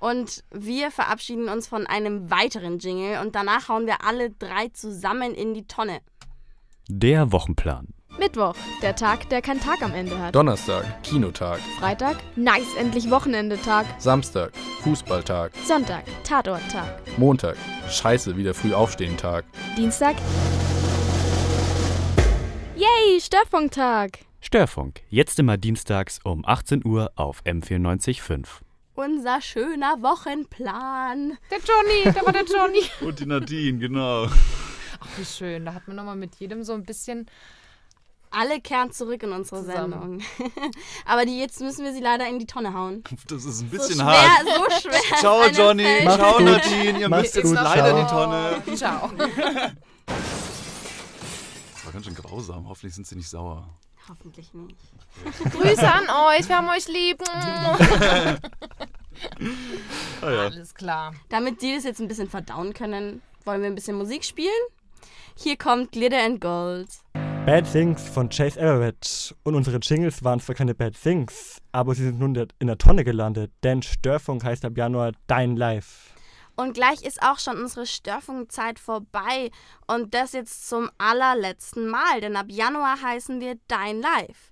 Und 0.00 0.44
wir 0.50 0.90
verabschieden 0.90 1.48
uns 1.48 1.66
von 1.66 1.86
einem 1.86 2.30
weiteren 2.30 2.78
Jingle 2.78 3.20
und 3.20 3.34
danach 3.34 3.68
hauen 3.68 3.86
wir 3.86 4.04
alle 4.04 4.30
drei 4.30 4.68
zusammen 4.68 5.34
in 5.34 5.54
die 5.54 5.66
Tonne. 5.66 6.00
Der 6.88 7.32
Wochenplan. 7.32 7.88
Mittwoch, 8.18 8.54
der 8.80 8.94
Tag, 8.94 9.28
der 9.30 9.42
keinen 9.42 9.60
Tag 9.60 9.82
am 9.82 9.92
Ende 9.92 10.18
hat. 10.18 10.34
Donnerstag, 10.34 11.02
Kinotag. 11.02 11.58
Freitag, 11.78 12.18
nice, 12.36 12.74
endlich 12.78 13.10
Wochenendetag. 13.10 13.86
Samstag, 13.98 14.52
Fußballtag. 14.82 15.52
Sonntag, 15.64 16.04
Tatorttag. 16.22 17.00
Montag, 17.16 17.56
scheiße, 17.88 18.36
wieder 18.36 18.54
früh 18.54 18.72
aufstehen 18.72 19.16
Tag. 19.16 19.44
Dienstag, 19.76 20.14
yay, 22.76 23.20
Störfunktag. 23.20 24.18
Störfunk. 24.40 25.00
Jetzt 25.08 25.38
immer 25.38 25.56
dienstags 25.56 26.20
um 26.22 26.44
18 26.44 26.84
Uhr 26.84 27.10
auf 27.16 27.42
M94.5. 27.44 28.46
Unser 28.94 29.40
schöner 29.40 30.00
Wochenplan. 30.02 31.36
Der 31.50 31.58
Johnny, 31.58 32.14
da 32.14 32.24
war 32.24 32.32
der 32.32 32.44
Johnny. 32.44 32.82
Und 33.00 33.18
die 33.18 33.26
Nadine, 33.26 33.78
genau. 33.78 34.26
Ach, 34.26 35.08
wie 35.18 35.24
schön. 35.24 35.64
Da 35.66 35.74
hat 35.74 35.88
man 35.88 35.96
nochmal 35.96 36.16
mit 36.16 36.36
jedem 36.36 36.62
so 36.62 36.72
ein 36.74 36.84
bisschen. 36.84 37.28
Alle 38.30 38.60
kehren 38.60 38.90
zurück 38.92 39.22
in 39.22 39.30
unsere 39.32 39.60
Zusammen. 39.64 40.20
Sendung. 40.20 40.22
Aber 41.06 41.24
die, 41.24 41.38
jetzt 41.38 41.60
müssen 41.60 41.84
wir 41.84 41.92
sie 41.92 42.00
leider 42.00 42.28
in 42.28 42.40
die 42.40 42.46
Tonne 42.46 42.74
hauen. 42.74 43.04
Das 43.28 43.44
ist 43.44 43.60
ein 43.62 43.70
So 43.70 43.76
bisschen 43.76 43.94
schwer, 43.96 44.06
hart. 44.06 44.42
so 44.42 44.88
schwer 44.88 45.18
Ciao, 45.18 45.46
Johnny. 45.48 45.86
Macht's 46.04 46.16
Ciao, 46.18 46.36
gut. 46.38 46.44
Nadine. 46.46 46.98
Ihr 47.00 47.08
Macht's 47.08 47.22
müsst 47.22 47.34
jetzt 47.36 47.46
gut. 47.46 47.54
leider 47.54 47.90
in 47.90 47.96
die. 47.96 48.10
Tonne. 48.10 48.62
Ciao. 48.76 49.10
Das 51.74 51.84
war 51.86 51.92
ganz 51.92 52.06
schön 52.06 52.14
grausam. 52.14 52.68
Hoffentlich 52.68 52.94
sind 52.94 53.06
sie 53.06 53.14
nicht 53.16 53.28
sauer. 53.28 53.68
Hoffentlich 54.08 54.52
nicht. 54.52 54.76
Grüße 55.52 55.90
an 55.90 56.04
euch. 56.04 56.48
Wir 56.48 56.56
haben 56.56 56.68
euch 56.68 56.88
lieb. 56.88 57.22
Ah, 57.30 58.36
ja. 60.22 60.46
Alles 60.46 60.74
klar. 60.74 61.14
Damit 61.28 61.62
die 61.62 61.74
das 61.74 61.84
jetzt 61.84 62.00
ein 62.00 62.08
bisschen 62.08 62.28
verdauen 62.28 62.74
können, 62.74 63.22
wollen 63.44 63.62
wir 63.62 63.68
ein 63.68 63.74
bisschen 63.74 63.96
Musik 63.96 64.24
spielen. 64.24 64.50
Hier 65.36 65.56
kommt 65.56 65.92
Glitter 65.92 66.22
and 66.22 66.40
Gold. 66.40 66.88
Bad 67.46 67.70
Things 67.70 68.08
von 68.08 68.30
Chase 68.30 68.58
Everett. 68.58 69.34
Und 69.42 69.54
unsere 69.54 69.78
Jingles 69.78 70.24
waren 70.24 70.40
zwar 70.40 70.54
keine 70.54 70.74
Bad 70.74 70.94
Things, 71.00 71.60
aber 71.72 71.94
sie 71.94 72.04
sind 72.04 72.18
nun 72.18 72.34
in 72.58 72.66
der 72.66 72.78
Tonne 72.78 73.04
gelandet, 73.04 73.52
denn 73.62 73.82
Störfunk 73.82 74.44
heißt 74.44 74.64
ab 74.64 74.76
Januar 74.76 75.12
Dein 75.26 75.56
Live. 75.56 76.13
Und 76.56 76.74
gleich 76.74 77.02
ist 77.02 77.22
auch 77.22 77.38
schon 77.38 77.58
unsere 77.58 77.86
Störfungszeit 77.86 78.78
vorbei. 78.78 79.50
Und 79.86 80.14
das 80.14 80.32
jetzt 80.32 80.68
zum 80.68 80.90
allerletzten 80.98 81.88
Mal, 81.88 82.20
denn 82.20 82.36
ab 82.36 82.46
Januar 82.48 83.00
heißen 83.00 83.40
wir 83.40 83.58
Dein 83.68 84.00
Live. 84.00 84.50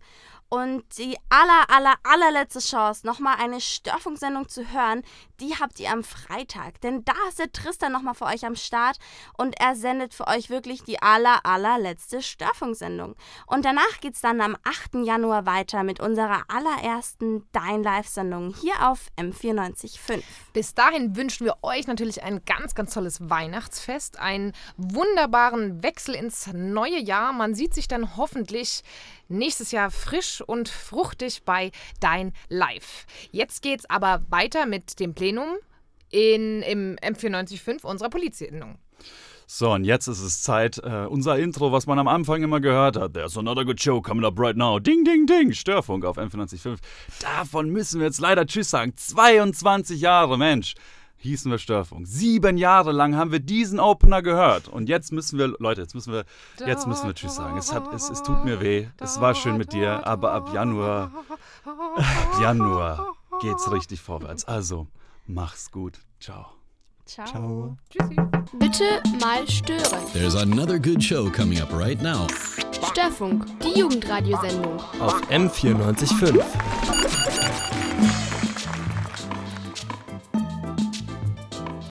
Und 0.49 0.99
die 0.99 1.17
aller, 1.31 1.71
aller, 1.71 1.95
allerletzte 2.03 2.59
Chance, 2.59 3.07
nochmal 3.07 3.37
eine 3.39 3.59
Störfunksendung 3.59 4.51
zu 4.51 4.71
hören, 4.71 5.03
die 5.43 5.57
habt 5.57 5.81
ihr 5.81 5.91
am 5.91 6.05
Freitag. 6.05 6.81
Denn 6.81 7.05
da 7.05 7.13
ist 7.29 7.39
der 7.41 7.51
Tristan 7.53 7.93
nochmal 7.93 8.15
für 8.15 8.27
euch 8.27 8.47
am 8.47 8.55
Start 8.55 8.99
und 9.37 9.59
er 9.61 9.75
sendet 9.75 10.15
für 10.15 10.29
euch 10.29 10.51
wirklich 10.51 10.85
die 10.85 11.03
aller, 11.03 11.45
allerletzte 11.45 12.23
Störfunksendung. 12.23 13.17
Und 13.47 13.65
danach 13.65 14.01
geht's 14.01 14.21
dann 14.21 14.41
am 14.41 14.57
8. 14.63 15.05
Januar 15.05 15.45
weiter 15.45 15.83
mit 15.83 16.01
unserer 16.01 16.45
allerersten 16.49 17.49
Dein 17.53 17.83
Live-Sendung 17.83 18.55
hier 18.55 18.89
auf 18.89 19.09
M94.5. 19.19 20.23
Bis 20.53 20.75
dahin 20.75 21.17
wünschen 21.17 21.45
wir 21.45 21.57
euch 21.63 21.89
natürlich 21.89 22.23
ein 22.23 22.45
ganz, 22.45 22.75
ganz 22.75 22.95
tolles 22.95 23.29
Weihnachtsfest, 23.29 24.21
einen 24.21 24.53
wunderbaren 24.77 25.83
Wechsel 25.83 26.15
ins 26.15 26.53
neue 26.53 27.01
Jahr. 27.01 27.33
Man 27.33 27.55
sieht 27.55 27.75
sich 27.75 27.89
dann 27.89 28.17
hoffentlich 28.17 28.85
nächstes 29.33 29.73
Jahr 29.73 29.91
frisch 29.91 30.41
und 30.41 30.69
fruchtig 30.69 31.43
bei 31.45 31.73
Dein 32.01 32.33
Live. 32.49 33.07
Jetzt 33.31 33.63
geht's 33.63 33.89
aber 33.89 34.23
weiter 34.29 34.67
mit 34.67 35.01
dem 35.01 35.15
Plenum 35.33 35.57
in, 36.11 36.63
im 36.63 36.97
M945 36.97 37.85
unserer 37.85 38.11
Polizsendung. 38.11 38.79
So, 39.47 39.73
und 39.73 39.85
jetzt 39.85 40.07
ist 40.07 40.21
es 40.21 40.43
Zeit, 40.43 40.79
äh, 40.79 41.07
unser 41.09 41.39
Intro, 41.39 41.73
was 41.73 41.87
man 41.87 41.99
am 41.99 42.09
Anfang 42.09 42.43
immer 42.43 42.61
gehört 42.61 42.97
hat. 42.97 43.15
There's 43.15 43.37
another 43.37 43.65
good 43.65 43.83
show 43.83 44.01
coming 44.01 44.25
up 44.25 44.39
right 44.39 44.57
now. 44.57 44.79
Ding, 44.79 45.05
ding, 45.05 45.27
ding. 45.27 45.53
Störfunk 45.53 46.05
auf 46.05 46.17
M945. 46.17 46.79
Davon 47.21 47.71
müssen 47.71 48.01
wir 48.01 48.07
jetzt 48.07 48.21
leider 48.21 48.47
Tschüss 48.47 48.71
sagen. 48.71 48.95
22 48.97 50.01
Jahre, 50.01 50.39
Mensch. 50.39 50.75
Hießen 51.19 51.51
wir 51.51 51.59
Störfunk. 51.59 52.07
Sieben 52.07 52.57
Jahre 52.57 52.93
lang 52.93 53.15
haben 53.15 53.31
wir 53.31 53.41
diesen 53.41 53.79
Opener 53.79 54.23
gehört. 54.23 54.69
Und 54.69 54.89
jetzt 54.89 55.13
müssen 55.13 55.39
wir, 55.39 55.49
Leute, 55.59 55.83
jetzt 55.83 55.95
müssen 55.95 56.13
wir, 56.13 56.25
jetzt 56.67 56.87
müssen 56.87 57.07
wir 57.07 57.15
Tschüss 57.15 57.35
sagen. 57.37 57.57
Es, 57.59 57.73
hat, 57.73 57.93
es, 57.95 58.11
es 58.11 58.23
tut 58.23 58.45
mir 58.45 58.61
weh. 58.61 58.89
Es 58.99 59.21
war 59.21 59.35
schön 59.35 59.57
mit 59.57 59.73
dir, 59.73 60.07
aber 60.07 60.33
ab 60.33 60.53
Januar, 60.53 61.13
ab 61.65 62.41
Januar 62.41 63.15
geht's 63.41 63.71
richtig 63.71 64.01
vorwärts. 64.01 64.45
Also, 64.47 64.87
mach's 65.27 65.71
gut. 65.71 65.99
Ciao. 66.21 66.47
Ciao. 67.07 67.27
Ciao. 67.27 67.77
Bitte 68.59 69.03
mal 69.21 69.47
stören. 69.49 70.13
There's 70.13 70.35
another 70.35 70.79
good 70.79 71.03
show 71.03 71.31
coming 71.31 71.61
up 71.61 71.73
right 71.73 72.01
now. 72.01 72.27
Störfunk, 72.91 73.45
die 73.61 73.79
Jugendradiosendung. 73.79 74.81
Auf 75.01 75.21
M94.5. 75.31 77.02